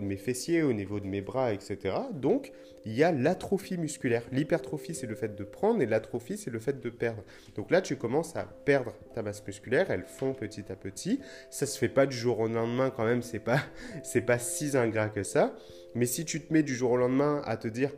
mes 0.00 0.16
fessiers, 0.16 0.62
au 0.62 0.72
niveau 0.72 1.00
de 1.00 1.06
mes 1.06 1.20
bras, 1.20 1.52
etc. 1.52 1.94
Donc 2.12 2.52
il 2.84 2.94
y 2.94 3.02
a 3.02 3.12
l'atrophie 3.12 3.78
musculaire. 3.78 4.22
L'hypertrophie 4.32 4.94
c'est 4.94 5.06
le 5.06 5.14
fait 5.14 5.34
de 5.34 5.44
prendre 5.44 5.80
et 5.80 5.86
l'atrophie 5.86 6.36
c'est 6.36 6.50
le 6.50 6.58
fait 6.58 6.80
de 6.80 6.90
perdre. 6.90 7.22
Donc 7.54 7.70
là 7.70 7.80
tu 7.80 7.96
commences 7.96 8.36
à 8.36 8.44
perdre 8.44 8.92
ta 9.14 9.22
masse 9.22 9.44
musculaire, 9.46 9.90
elle 9.90 10.04
fond 10.04 10.34
petit 10.34 10.64
à 10.70 10.76
petit. 10.76 11.20
Ça 11.50 11.66
se 11.66 11.78
fait 11.78 11.88
pas 11.88 12.06
du 12.06 12.16
jour 12.16 12.40
au 12.40 12.48
lendemain 12.48 12.90
quand 12.90 13.04
même, 13.04 13.22
c'est 13.22 13.38
pas 13.38 13.60
pas 14.26 14.38
si 14.38 14.76
ingrat 14.76 15.08
que 15.08 15.22
ça. 15.22 15.54
Mais 15.94 16.06
si 16.06 16.24
tu 16.24 16.40
te 16.40 16.52
mets 16.52 16.62
du 16.62 16.74
jour 16.74 16.90
au 16.90 16.96
lendemain 16.96 17.40
à 17.44 17.56
te 17.56 17.68
dire 17.68 17.90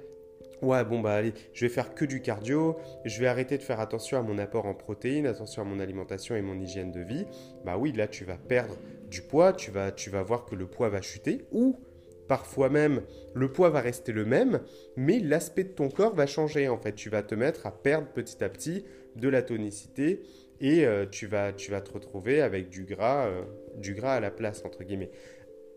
Ouais, 0.61 0.85
bon, 0.85 1.01
bah 1.01 1.14
allez, 1.14 1.35
je 1.53 1.64
vais 1.64 1.68
faire 1.73 1.94
que 1.94 2.05
du 2.05 2.21
cardio, 2.21 2.77
je 3.05 3.21
vais 3.21 3.29
arrêter 3.29 3.59
de 3.59 3.62
faire 3.62 3.79
attention 3.79 4.18
à 4.18 4.23
mon 4.23 4.38
apport 4.38 4.66
en 4.66 4.75
protéines, 4.75 5.27
attention 5.27 5.62
à 5.62 5.64
mon 5.64 5.79
alimentation 5.79 6.35
et 6.35 6.42
mon 6.42 6.59
hygiène 6.59 6.90
de 6.90 7.01
vie. 7.01 7.27
Bah 7.64 7.77
oui, 7.79 7.92
là, 7.92 8.09
tu 8.09 8.25
vas 8.25 8.37
perdre 8.37 8.77
du 9.09 9.23
poids, 9.23 9.53
tu 9.53 9.71
vas, 9.71 9.92
tu 9.92 10.11
vas 10.11 10.23
voir 10.23 10.44
que 10.47 10.57
le 10.57 10.66
poids 10.66 10.88
va 10.88 11.01
chuter, 11.01 11.47
ou 11.53 11.79
parfois 12.27 12.71
même, 12.71 13.03
le 13.35 13.53
poids 13.53 13.71
va 13.71 13.81
rester 13.81 14.11
le 14.11 14.25
même, 14.25 14.61
mais 14.97 15.21
l'aspect 15.21 15.62
de 15.64 15.68
ton 15.68 15.88
corps 15.90 16.16
va 16.16 16.27
changer. 16.27 16.68
En 16.68 16.77
fait, 16.79 16.94
tu 16.94 17.09
vas 17.09 17.23
te 17.23 17.37
mettre 17.37 17.66
à 17.66 17.71
perdre 17.71 18.09
petit 18.09 18.42
à 18.42 18.49
petit 18.49 18.85
de 19.14 19.29
la 19.29 19.42
tonicité 19.42 20.23
et 20.61 20.85
euh, 20.85 21.07
tu, 21.07 21.27
vas, 21.29 21.53
tu 21.53 21.71
vas 21.71 21.81
te 21.81 21.92
retrouver 21.92 22.42
avec 22.42 22.68
du 22.68 22.85
gras, 22.85 23.27
euh, 23.27 23.42
du 23.77 23.94
gras 23.94 24.14
à 24.14 24.21
la 24.21 24.33
place, 24.33 24.64
entre 24.64 24.83
guillemets. 24.83 25.12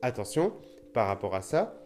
Attention, 0.02 0.54
par 0.94 1.08
rapport 1.08 1.36
à 1.36 1.42
ça, 1.42 1.81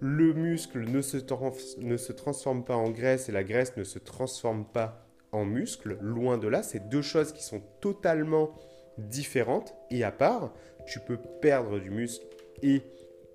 le 0.00 0.32
muscle 0.34 0.80
ne 0.88 1.00
se, 1.00 2.12
transforme 2.12 2.64
pas 2.64 2.76
en 2.76 2.90
graisse 2.90 3.28
et 3.28 3.32
la 3.32 3.44
graisse 3.44 3.76
ne 3.76 3.84
se 3.84 3.98
transforme 3.98 4.66
pas 4.66 5.06
en 5.32 5.44
muscle. 5.44 5.98
Loin 6.00 6.38
de 6.38 6.48
là, 6.48 6.62
c'est 6.62 6.88
deux 6.88 7.02
choses 7.02 7.32
qui 7.32 7.42
sont 7.42 7.62
totalement 7.80 8.54
différentes 8.98 9.74
et 9.90 10.04
à 10.04 10.12
part. 10.12 10.52
Tu 10.86 11.00
peux 11.00 11.18
perdre 11.40 11.78
du 11.78 11.90
muscle 11.90 12.26
et 12.62 12.82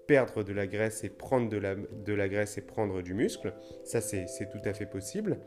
perdre 0.08 0.44
de 0.44 0.54
la 0.54 0.68
graisse 0.68 1.04
et 1.04 1.10
prendre 1.10 1.50
de 1.50 2.14
la 2.14 2.30
graisse 2.30 2.58
et 2.58 2.62
prendre 2.62 3.02
du 3.02 3.14
muscle. 3.14 3.54
Ça, 3.84 4.02
c'est 4.02 4.50
tout 4.52 4.62
à 4.66 4.74
fait 4.74 4.86
possible. 4.86 5.40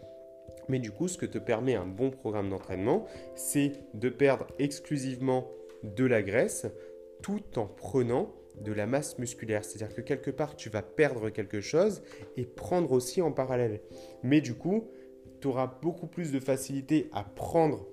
Mais 0.69 0.79
du 0.79 0.91
coup, 0.91 1.09
ce 1.09 1.19
que 1.19 1.27
te 1.27 1.39
permet 1.39 1.75
un 1.75 1.87
bon 1.87 2.11
programme 2.11 2.51
d'entraînement, 2.51 3.07
c'est 3.35 3.73
de 3.95 4.09
perdre 4.09 4.47
exclusivement 4.59 5.51
de 5.83 6.05
la 6.05 6.23
graisse 6.23 6.67
tout 7.23 7.59
en 7.59 7.67
prenant 7.67 8.35
de 8.61 8.73
la 8.73 8.87
masse 8.87 9.19
musculaire. 9.19 9.65
C'est-à-dire 9.65 9.95
que 9.95 10.01
quelque 10.01 10.31
part, 10.31 10.57
tu 10.57 10.71
vas 10.71 10.83
perdre 10.83 11.31
quelque 11.31 11.61
chose 11.61 12.03
et 12.37 12.45
prendre 12.45 12.93
aussi 12.93 13.23
en 13.23 13.33
parallèle. 13.33 13.81
Mais 14.23 14.41
du 14.41 14.55
coup, 14.55 14.89
tu 15.41 15.49
auras 15.49 15.79
beaucoup 15.83 16.07
plus 16.07 16.33
de 16.33 16.41
facilité 16.41 17.09
à 17.13 17.25
prendre 17.25 17.87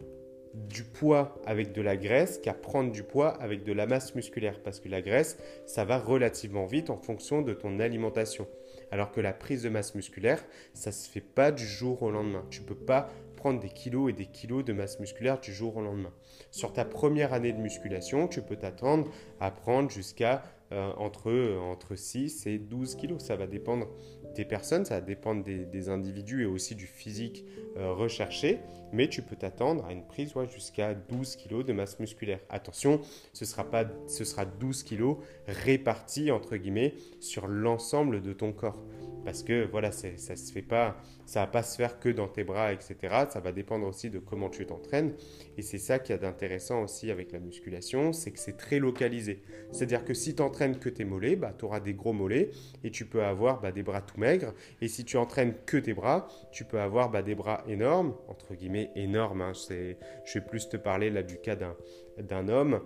du 0.53 0.83
poids 0.83 1.41
avec 1.45 1.71
de 1.71 1.81
la 1.81 1.95
graisse 1.95 2.37
qu'à 2.37 2.53
prendre 2.53 2.91
du 2.91 3.03
poids 3.03 3.29
avec 3.41 3.63
de 3.63 3.71
la 3.71 3.85
masse 3.85 4.15
musculaire 4.15 4.61
parce 4.61 4.79
que 4.79 4.89
la 4.89 5.01
graisse 5.01 5.37
ça 5.65 5.85
va 5.85 5.97
relativement 5.97 6.65
vite 6.65 6.89
en 6.89 6.97
fonction 6.97 7.41
de 7.41 7.53
ton 7.53 7.79
alimentation 7.79 8.47
alors 8.91 9.11
que 9.11 9.21
la 9.21 9.31
prise 9.31 9.63
de 9.63 9.69
masse 9.69 9.95
musculaire 9.95 10.43
ça 10.73 10.91
se 10.91 11.09
fait 11.09 11.21
pas 11.21 11.51
du 11.51 11.65
jour 11.65 12.03
au 12.03 12.11
lendemain 12.11 12.45
tu 12.49 12.61
peux 12.61 12.75
pas 12.75 13.09
prendre 13.41 13.59
des 13.59 13.69
kilos 13.69 14.11
et 14.11 14.13
des 14.13 14.27
kilos 14.27 14.63
de 14.63 14.71
masse 14.71 14.99
musculaire 14.99 15.39
du 15.39 15.51
jour 15.51 15.75
au 15.75 15.81
lendemain. 15.81 16.11
Sur 16.51 16.73
ta 16.73 16.85
première 16.85 17.33
année 17.33 17.53
de 17.53 17.57
musculation, 17.57 18.27
tu 18.27 18.43
peux 18.43 18.55
t'attendre 18.55 19.09
à 19.39 19.49
prendre 19.49 19.89
jusqu'à 19.89 20.43
euh, 20.71 20.93
entre, 20.97 21.57
entre 21.57 21.95
6 21.95 22.45
et 22.45 22.59
12 22.59 22.93
kilos. 22.93 23.23
Ça 23.23 23.35
va 23.35 23.47
dépendre 23.47 23.87
des 24.35 24.45
personnes, 24.45 24.85
ça 24.85 24.95
va 24.95 25.01
dépendre 25.01 25.43
des, 25.43 25.89
individus 25.89 26.43
et 26.43 26.45
aussi 26.45 26.75
du 26.75 26.85
physique 26.85 27.43
euh, 27.77 27.91
recherché, 27.93 28.59
mais 28.93 29.09
tu 29.09 29.23
peux 29.23 29.35
t'attendre 29.35 29.83
à 29.85 29.91
une 29.91 30.05
prise 30.05 30.33
jusqu'à 30.53 30.93
12 30.93 31.37
kg 31.37 31.63
de 31.63 31.73
masse 31.73 31.99
musculaire. 31.99 32.39
Attention, 32.49 33.01
ce 33.33 33.43
sera, 33.43 33.63
pas, 33.63 33.85
ce 34.07 34.23
sera 34.23 34.45
12 34.45 34.83
kg 34.83 35.15
répartis 35.47 36.29
entre 36.29 36.57
guillemets 36.57 36.93
sur 37.19 37.47
l'ensemble 37.47 38.21
de 38.21 38.33
ton 38.33 38.53
corps 38.53 38.77
parce 39.23 39.43
que 39.43 39.67
voilà, 39.69 39.91
ça 39.91 40.35
se 40.35 40.51
fait 40.51 40.61
pas, 40.61 40.97
ça 41.25 41.41
va 41.41 41.47
pas 41.47 41.63
se 41.63 41.75
faire 41.75 41.99
que 41.99 42.09
dans 42.09 42.27
tes 42.27 42.43
bras, 42.43 42.73
etc. 42.73 42.95
Ça 43.29 43.39
va 43.39 43.51
dépendre 43.51 43.87
aussi 43.87 44.09
de 44.09 44.19
comment 44.19 44.49
tu 44.49 44.65
t'entraînes. 44.65 45.13
Et 45.57 45.61
c'est 45.61 45.77
ça 45.77 45.99
qui 45.99 46.13
a 46.13 46.17
d'intéressant 46.17 46.83
aussi 46.83 47.11
avec 47.11 47.31
la 47.31 47.39
musculation, 47.39 48.13
c'est 48.13 48.31
que 48.31 48.39
c'est 48.39 48.57
très 48.57 48.79
localisé. 48.79 49.41
C'est-à-dire 49.71 50.03
que 50.03 50.13
si 50.13 50.35
tu 50.35 50.41
entraînes 50.41 50.79
que 50.79 50.89
tes 50.89 51.05
mollets, 51.05 51.35
bah, 51.35 51.53
tu 51.57 51.65
auras 51.65 51.79
des 51.79 51.93
gros 51.93 52.13
mollets 52.13 52.49
et 52.83 52.91
tu 52.91 53.05
peux 53.05 53.23
avoir 53.23 53.61
bah, 53.61 53.71
des 53.71 53.83
bras 53.83 54.01
tout 54.01 54.19
maigres. 54.19 54.53
Et 54.81 54.87
si 54.87 55.05
tu 55.05 55.17
entraînes 55.17 55.53
que 55.65 55.77
tes 55.77 55.93
bras, 55.93 56.27
tu 56.51 56.65
peux 56.65 56.79
avoir 56.79 57.09
bah, 57.09 57.21
des 57.21 57.35
bras 57.35 57.63
énormes, 57.67 58.15
entre 58.27 58.55
guillemets 58.55 58.91
énormes. 58.95 59.41
Hein. 59.41 59.53
je 59.53 60.39
vais 60.39 60.45
plus 60.45 60.69
te 60.69 60.77
parler 60.77 61.09
là 61.09 61.23
du 61.23 61.37
cas 61.37 61.55
d'un 61.55 62.47
homme 62.49 62.81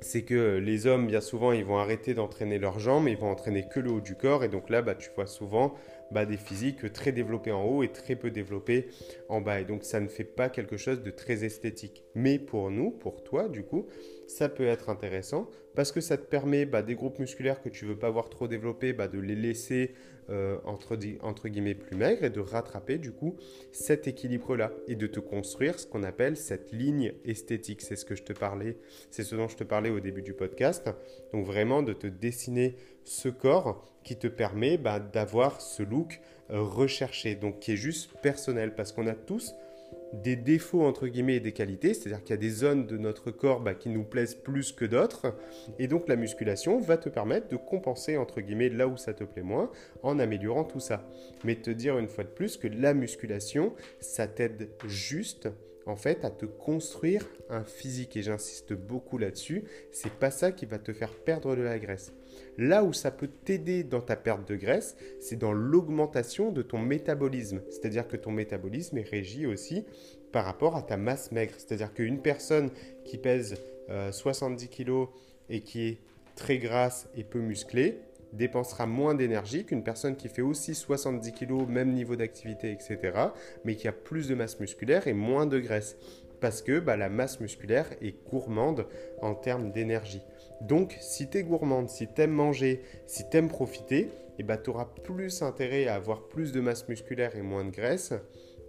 c'est 0.00 0.22
que 0.22 0.58
les 0.58 0.86
hommes, 0.86 1.06
bien 1.06 1.20
souvent, 1.20 1.52
ils 1.52 1.64
vont 1.64 1.78
arrêter 1.78 2.14
d'entraîner 2.14 2.58
leurs 2.58 2.78
jambes, 2.78 3.08
ils 3.08 3.16
vont 3.16 3.30
entraîner 3.30 3.66
que 3.68 3.80
le 3.80 3.90
haut 3.90 4.00
du 4.00 4.14
corps. 4.14 4.44
Et 4.44 4.48
donc 4.48 4.70
là, 4.70 4.82
bah, 4.82 4.94
tu 4.94 5.10
vois 5.14 5.26
souvent 5.26 5.74
bah, 6.10 6.24
des 6.24 6.36
physiques 6.36 6.92
très 6.92 7.12
développés 7.12 7.52
en 7.52 7.64
haut 7.64 7.82
et 7.82 7.88
très 7.88 8.16
peu 8.16 8.30
développés 8.30 8.88
en 9.28 9.40
bas. 9.40 9.60
Et 9.60 9.64
donc 9.64 9.84
ça 9.84 10.00
ne 10.00 10.08
fait 10.08 10.24
pas 10.24 10.48
quelque 10.48 10.76
chose 10.76 11.02
de 11.02 11.10
très 11.10 11.44
esthétique. 11.44 12.04
Mais 12.14 12.38
pour 12.38 12.70
nous, 12.70 12.90
pour 12.90 13.22
toi, 13.22 13.48
du 13.48 13.64
coup, 13.64 13.86
ça 14.28 14.48
peut 14.48 14.66
être 14.66 14.90
intéressant 14.90 15.48
parce 15.74 15.90
que 15.90 16.00
ça 16.00 16.16
te 16.16 16.24
permet 16.24 16.66
bah, 16.66 16.82
des 16.82 16.94
groupes 16.94 17.18
musculaires 17.18 17.62
que 17.62 17.68
tu 17.68 17.86
veux 17.86 17.98
pas 17.98 18.10
voir 18.10 18.28
trop 18.28 18.46
développés, 18.46 18.92
bah, 18.92 19.08
de 19.08 19.18
les 19.18 19.34
laisser 19.34 19.94
euh, 20.28 20.58
entre, 20.64 20.98
entre 21.22 21.48
guillemets 21.48 21.74
plus 21.74 21.96
maigres 21.96 22.24
et 22.24 22.30
de 22.30 22.40
rattraper 22.40 22.98
du 22.98 23.12
coup 23.12 23.36
cet 23.72 24.06
équilibre-là 24.06 24.72
et 24.86 24.96
de 24.96 25.06
te 25.06 25.20
construire 25.20 25.78
ce 25.78 25.86
qu'on 25.86 26.02
appelle 26.02 26.36
cette 26.36 26.72
ligne 26.72 27.14
esthétique. 27.24 27.80
C'est 27.80 27.96
ce 27.96 28.04
que 28.04 28.14
je 28.14 28.22
te 28.22 28.34
parlais, 28.34 28.76
c'est 29.10 29.24
ce 29.24 29.34
dont 29.34 29.48
je 29.48 29.56
te 29.56 29.64
parlais 29.64 29.90
au 29.90 30.00
début 30.00 30.22
du 30.22 30.34
podcast. 30.34 30.90
Donc 31.32 31.46
vraiment 31.46 31.82
de 31.82 31.94
te 31.94 32.06
dessiner 32.06 32.76
ce 33.04 33.30
corps 33.30 33.82
qui 34.04 34.16
te 34.16 34.26
permet 34.26 34.76
bah, 34.76 35.00
d'avoir 35.00 35.62
ce 35.62 35.82
look 35.82 36.20
euh, 36.50 36.60
recherché, 36.60 37.34
donc 37.34 37.60
qui 37.60 37.72
est 37.72 37.76
juste 37.76 38.10
personnel 38.20 38.74
parce 38.74 38.92
qu'on 38.92 39.06
a 39.06 39.14
tous 39.14 39.54
des 40.12 40.36
défauts 40.36 40.82
entre 40.82 41.06
guillemets 41.06 41.36
et 41.36 41.40
des 41.40 41.52
qualités, 41.52 41.94
c'est-à-dire 41.94 42.22
qu'il 42.22 42.30
y 42.30 42.38
a 42.38 42.40
des 42.40 42.50
zones 42.50 42.86
de 42.86 42.96
notre 42.96 43.30
corps 43.30 43.60
bah, 43.60 43.74
qui 43.74 43.88
nous 43.88 44.04
plaisent 44.04 44.34
plus 44.34 44.72
que 44.72 44.84
d'autres, 44.84 45.34
et 45.78 45.86
donc 45.86 46.08
la 46.08 46.16
musculation 46.16 46.78
va 46.78 46.96
te 46.96 47.08
permettre 47.08 47.48
de 47.48 47.56
compenser 47.56 48.16
entre 48.16 48.40
guillemets 48.40 48.68
là 48.70 48.88
où 48.88 48.96
ça 48.96 49.14
te 49.14 49.24
plaît 49.24 49.42
moins 49.42 49.70
en 50.02 50.18
améliorant 50.18 50.64
tout 50.64 50.80
ça. 50.80 51.08
Mais 51.44 51.56
te 51.56 51.70
dire 51.70 51.98
une 51.98 52.08
fois 52.08 52.24
de 52.24 52.30
plus 52.30 52.56
que 52.56 52.68
la 52.68 52.94
musculation, 52.94 53.74
ça 54.00 54.26
t'aide 54.26 54.70
juste 54.86 55.48
en 55.86 55.96
fait 55.96 56.24
à 56.24 56.30
te 56.30 56.46
construire 56.46 57.26
un 57.48 57.64
physique 57.64 58.16
et 58.16 58.22
j'insiste 58.22 58.74
beaucoup 58.74 59.18
là-dessus, 59.18 59.64
c'est 59.90 60.12
pas 60.12 60.30
ça 60.30 60.52
qui 60.52 60.66
va 60.66 60.78
te 60.78 60.92
faire 60.92 61.12
perdre 61.14 61.56
de 61.56 61.62
la 61.62 61.78
graisse. 61.78 62.12
Là 62.56 62.84
où 62.84 62.92
ça 62.92 63.10
peut 63.10 63.28
t'aider 63.28 63.84
dans 63.84 64.00
ta 64.00 64.16
perte 64.16 64.48
de 64.48 64.56
graisse, 64.56 64.96
c'est 65.20 65.36
dans 65.36 65.52
l'augmentation 65.52 66.50
de 66.52 66.62
ton 66.62 66.78
métabolisme. 66.78 67.60
C'est-à-dire 67.70 68.08
que 68.08 68.16
ton 68.16 68.30
métabolisme 68.30 68.98
est 68.98 69.08
régi 69.08 69.46
aussi 69.46 69.84
par 70.32 70.44
rapport 70.44 70.76
à 70.76 70.82
ta 70.82 70.96
masse 70.96 71.32
maigre. 71.32 71.54
C'est-à-dire 71.56 71.92
qu'une 71.92 72.20
personne 72.20 72.70
qui 73.04 73.18
pèse 73.18 73.56
70 74.10 74.64
euh, 74.64 74.68
kg 74.68 75.10
et 75.48 75.60
qui 75.60 75.86
est 75.86 75.98
très 76.36 76.58
grasse 76.58 77.08
et 77.16 77.24
peu 77.24 77.40
musclée, 77.40 78.00
dépensera 78.32 78.86
moins 78.86 79.14
d'énergie 79.14 79.64
qu'une 79.64 79.82
personne 79.82 80.16
qui 80.16 80.28
fait 80.28 80.42
aussi 80.42 80.74
70 80.74 81.32
kg, 81.32 81.66
même 81.66 81.92
niveau 81.92 82.16
d'activité, 82.16 82.70
etc., 82.70 82.98
mais 83.64 83.74
qui 83.74 83.88
a 83.88 83.92
plus 83.92 84.28
de 84.28 84.34
masse 84.34 84.60
musculaire 84.60 85.06
et 85.08 85.12
moins 85.12 85.46
de 85.46 85.58
graisse. 85.58 85.96
Parce 86.40 86.62
que 86.62 86.80
bah, 86.80 86.96
la 86.96 87.08
masse 87.08 87.40
musculaire 87.40 87.86
est 88.00 88.16
gourmande 88.28 88.86
en 89.22 89.34
termes 89.34 89.72
d'énergie. 89.72 90.22
Donc, 90.60 90.96
si 91.00 91.28
tu 91.28 91.38
es 91.38 91.42
gourmande, 91.42 91.88
si 91.88 92.08
tu 92.12 92.22
aimes 92.22 92.32
manger, 92.32 92.82
si 93.06 93.28
tu 93.28 93.36
aimes 93.36 93.48
profiter, 93.48 94.08
eh 94.38 94.42
ben, 94.42 94.56
tu 94.56 94.70
auras 94.70 94.86
plus 95.04 95.42
intérêt 95.42 95.86
à 95.86 95.94
avoir 95.94 96.28
plus 96.28 96.52
de 96.52 96.60
masse 96.60 96.88
musculaire 96.88 97.36
et 97.36 97.42
moins 97.42 97.64
de 97.64 97.70
graisse 97.70 98.12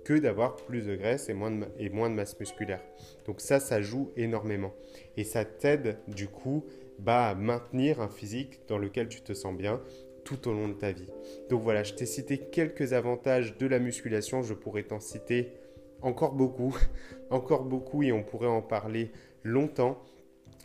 que 0.03 0.13
d'avoir 0.13 0.55
plus 0.55 0.87
de 0.87 0.95
graisse 0.95 1.29
et 1.29 1.33
moins 1.33 1.51
de, 1.51 1.65
et 1.77 1.89
moins 1.89 2.09
de 2.09 2.15
masse 2.15 2.39
musculaire. 2.39 2.81
Donc 3.25 3.41
ça, 3.41 3.59
ça 3.59 3.81
joue 3.81 4.11
énormément. 4.15 4.73
Et 5.17 5.23
ça 5.23 5.45
t'aide 5.45 5.97
du 6.07 6.27
coup 6.27 6.65
bah, 6.99 7.29
à 7.29 7.35
maintenir 7.35 8.01
un 8.01 8.09
physique 8.09 8.61
dans 8.67 8.77
lequel 8.77 9.07
tu 9.07 9.21
te 9.21 9.33
sens 9.33 9.55
bien 9.55 9.81
tout 10.23 10.47
au 10.47 10.53
long 10.53 10.67
de 10.67 10.73
ta 10.73 10.91
vie. 10.91 11.09
Donc 11.49 11.63
voilà, 11.63 11.83
je 11.83 11.93
t'ai 11.93 12.05
cité 12.05 12.37
quelques 12.37 12.93
avantages 12.93 13.57
de 13.57 13.67
la 13.67 13.79
musculation. 13.79 14.41
Je 14.41 14.53
pourrais 14.53 14.83
t'en 14.83 14.99
citer 14.99 15.53
encore 16.01 16.33
beaucoup, 16.33 16.75
encore 17.29 17.63
beaucoup 17.63 18.03
et 18.03 18.11
on 18.11 18.23
pourrait 18.23 18.47
en 18.47 18.61
parler 18.61 19.11
longtemps. 19.43 20.01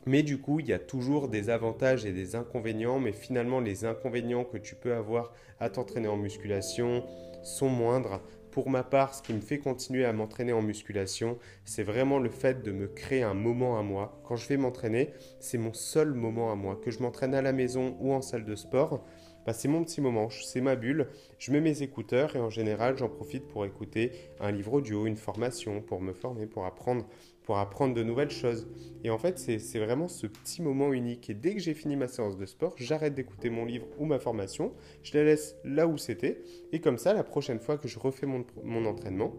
Mais 0.07 0.23
du 0.23 0.38
coup, 0.38 0.61
il 0.61 0.66
y 0.66 0.73
a 0.73 0.79
toujours 0.79 1.29
des 1.29 1.49
avantages 1.49 2.05
et 2.05 2.12
des 2.12 2.37
inconvénients, 2.37 2.99
mais 2.99 3.12
finalement, 3.12 3.61
les 3.61 3.87
inconvénients 3.87 4.44
que 4.44 4.59
tu 4.59 4.75
peux 4.75 4.92
avoir 4.92 5.33
à 5.61 5.70
t'entraîner 5.70 6.09
en 6.09 6.16
musculation 6.16 7.05
sont 7.42 7.70
moindres. 7.70 8.20
Pour 8.51 8.70
ma 8.70 8.85
part, 8.85 9.14
ce 9.14 9.23
qui 9.23 9.33
me 9.33 9.40
fait 9.40 9.59
continuer 9.59 10.05
à 10.05 10.12
m'entraîner 10.12 10.53
en 10.53 10.62
musculation, 10.62 11.38
c'est 11.64 11.83
vraiment 11.83 12.18
le 12.18 12.31
fait 12.31 12.62
de 12.62 12.70
me 12.70 12.87
créer 12.87 13.23
un 13.23 13.35
moment 13.35 13.79
à 13.79 13.83
moi. 13.83 14.20
Quand 14.25 14.37
je 14.37 14.47
vais 14.47 14.57
m'entraîner, 14.57 15.12
c'est 15.40 15.59
mon 15.59 15.73
seul 15.73 16.12
moment 16.12 16.53
à 16.53 16.55
moi. 16.55 16.79
Que 16.81 16.90
je 16.90 17.01
m'entraîne 17.01 17.35
à 17.35 17.42
la 17.42 17.53
maison 17.53 17.97
ou 17.99 18.12
en 18.12 18.20
salle 18.20 18.44
de 18.44 18.55
sport, 18.55 19.05
c'est 19.52 19.68
mon 19.68 19.85
petit 19.85 20.00
moment, 20.00 20.28
c'est 20.30 20.61
ma 20.61 20.76
bulle. 20.76 21.09
Je 21.38 21.52
mets 21.52 21.61
mes 21.61 21.83
écouteurs 21.83 22.35
et 22.35 22.40
en 22.40 22.50
général, 22.50 22.96
j'en 22.96 23.09
profite 23.09 23.46
pour 23.46 23.66
écouter 23.66 24.12
un 24.40 24.50
livre 24.50 24.74
audio, 24.74 25.07
une 25.07 25.16
formation, 25.16 25.83
pour 25.83 26.00
me 26.00 26.12
former, 26.14 26.46
pour 26.46 26.64
apprendre, 26.64 27.07
pour 27.42 27.59
apprendre 27.59 27.94
de 27.94 28.02
nouvelles 28.02 28.30
choses. 28.30 28.66
Et 29.04 29.11
en 29.11 29.18
fait, 29.18 29.38
c'est 29.38 29.78
vraiment 29.78 30.09
ce 30.09 30.26
petit 30.26 30.62
moment 30.62 30.92
unique. 30.92 31.28
Et 31.28 31.35
dès 31.35 31.54
que 31.54 31.61
j'ai 31.61 31.74
fini 31.74 31.96
ma 31.96 32.09
séance 32.09 32.38
de 32.38 32.46
sport, 32.46 32.74
j'arrête 32.78 33.14
d'écouter 33.14 33.50
mon 33.50 33.66
livre 33.66 33.87
ou 33.98 34.07
ma 34.07 34.18
formation, 34.18 34.72
je 35.02 35.16
la 35.18 35.24
laisse 35.24 35.57
là 35.64 35.87
où 35.87 35.98
c'était. 35.98 36.42
Et 36.72 36.80
comme 36.80 36.96
ça, 36.96 37.12
la 37.12 37.24
prochaine 37.24 37.61
fois 37.61 37.76
que 37.76 37.87
je 37.87 37.98
refais 37.98 38.26
mon, 38.26 38.87
entraînement, 38.87 39.35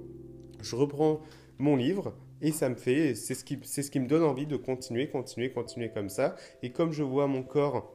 je 0.61 0.75
reprends 0.75 1.21
mon 1.57 1.75
livre 1.75 2.15
et 2.41 2.51
ça 2.51 2.69
me 2.69 2.75
fait, 2.75 3.15
c'est 3.15 3.33
ce 3.33 3.43
qui 3.43 3.99
me 3.99 4.07
donne 4.07 4.23
envie 4.23 4.45
de 4.45 4.57
continuer, 4.57 5.07
continuer, 5.07 5.51
continuer 5.51 5.89
comme 5.89 6.09
ça. 6.09 6.35
Et 6.61 6.71
comme 6.71 6.91
je 6.91 7.01
vois 7.01 7.25
mon 7.25 7.41
corps 7.41 7.94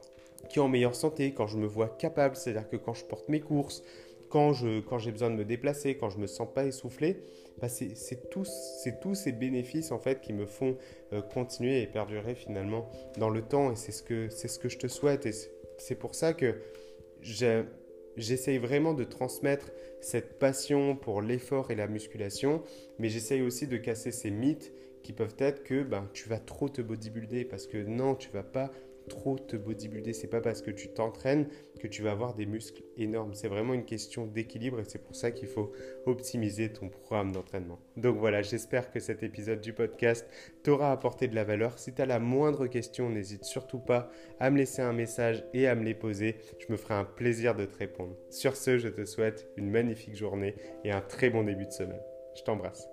qui 0.51 0.59
est 0.59 0.61
en 0.61 0.69
meilleure 0.69 0.95
santé, 0.95 1.33
quand 1.33 1.47
je 1.47 1.57
me 1.57 1.65
vois 1.65 1.89
capable, 1.89 2.35
c'est-à-dire 2.35 2.69
que 2.69 2.77
quand 2.77 2.93
je 2.93 3.05
porte 3.05 3.29
mes 3.29 3.39
courses, 3.39 3.83
quand 4.31 4.53
j'ai 4.53 4.83
quand 4.87 4.97
besoin 5.11 5.29
de 5.29 5.35
me 5.35 5.45
déplacer, 5.45 5.95
quand 5.95 6.09
je 6.09 6.17
me 6.17 6.25
sens 6.27 6.47
pas 6.53 6.65
essoufflé, 6.65 7.17
bah 7.59 7.67
c'est 7.69 8.29
tous, 8.29 8.49
ces 9.13 9.31
bénéfices 9.31 9.91
en 9.91 9.99
fait 9.99 10.21
qui 10.21 10.33
me 10.33 10.45
font 10.45 10.77
euh, 11.13 11.21
continuer 11.21 11.81
et 11.81 11.87
perdurer 11.87 12.33
finalement 12.33 12.89
dans 13.17 13.29
le 13.29 13.41
temps. 13.41 13.71
Et 13.71 13.75
c'est 13.75 13.91
ce, 13.91 14.01
que, 14.01 14.29
ce 14.29 14.57
que 14.57 14.69
je 14.69 14.77
te 14.77 14.87
souhaite. 14.87 15.25
Et 15.25 15.31
c'est 15.77 15.95
pour 15.95 16.15
ça 16.15 16.33
que 16.33 16.55
j'essaye 17.21 18.57
vraiment 18.57 18.93
de 18.93 19.03
transmettre 19.03 19.69
cette 19.99 20.39
passion 20.39 20.95
pour 20.95 21.21
l'effort 21.21 21.69
et 21.69 21.75
la 21.75 21.87
musculation, 21.87 22.63
mais 22.97 23.09
j'essaye 23.09 23.41
aussi 23.41 23.67
de 23.67 23.77
casser 23.77 24.11
ces 24.11 24.31
mythes 24.31 24.71
qui 25.03 25.13
peuvent 25.13 25.35
être 25.39 25.63
que 25.63 25.83
ben, 25.83 26.09
tu 26.13 26.29
vas 26.29 26.39
trop 26.39 26.69
te 26.69 26.81
bodybuilder 26.81 27.45
parce 27.45 27.67
que 27.67 27.77
non, 27.77 28.15
tu 28.15 28.29
vas 28.29 28.43
pas 28.43 28.71
trop 29.11 29.37
te 29.37 29.57
bodybuilder. 29.57 30.13
C'est 30.13 30.29
pas 30.29 30.39
parce 30.39 30.61
que 30.61 30.71
tu 30.71 30.87
t'entraînes 30.87 31.47
que 31.79 31.87
tu 31.87 32.01
vas 32.01 32.11
avoir 32.11 32.33
des 32.33 32.45
muscles 32.45 32.81
énormes. 32.95 33.33
C'est 33.33 33.49
vraiment 33.49 33.73
une 33.73 33.83
question 33.83 34.25
d'équilibre 34.25 34.79
et 34.79 34.85
c'est 34.87 35.03
pour 35.03 35.15
ça 35.15 35.31
qu'il 35.31 35.49
faut 35.49 35.73
optimiser 36.05 36.71
ton 36.71 36.87
programme 36.87 37.33
d'entraînement. 37.33 37.79
Donc 37.97 38.17
voilà, 38.17 38.41
j'espère 38.41 38.89
que 38.89 39.01
cet 39.01 39.21
épisode 39.21 39.59
du 39.59 39.73
podcast 39.73 40.25
t'aura 40.63 40.93
apporté 40.93 41.27
de 41.27 41.35
la 41.35 41.43
valeur. 41.43 41.77
Si 41.77 41.93
tu 41.93 42.01
as 42.01 42.05
la 42.05 42.19
moindre 42.19 42.67
question, 42.67 43.09
n'hésite 43.09 43.43
surtout 43.43 43.79
pas 43.79 44.09
à 44.39 44.49
me 44.49 44.57
laisser 44.57 44.81
un 44.81 44.93
message 44.93 45.43
et 45.53 45.67
à 45.67 45.75
me 45.75 45.83
les 45.83 45.95
poser. 45.95 46.37
Je 46.59 46.71
me 46.71 46.77
ferai 46.77 46.93
un 46.93 47.05
plaisir 47.05 47.53
de 47.53 47.65
te 47.65 47.77
répondre. 47.77 48.15
Sur 48.29 48.55
ce, 48.55 48.77
je 48.77 48.87
te 48.87 49.03
souhaite 49.03 49.49
une 49.57 49.69
magnifique 49.69 50.15
journée 50.15 50.55
et 50.85 50.91
un 50.91 51.01
très 51.01 51.29
bon 51.29 51.43
début 51.43 51.65
de 51.65 51.71
semaine. 51.71 52.01
Je 52.37 52.43
t'embrasse. 52.43 52.87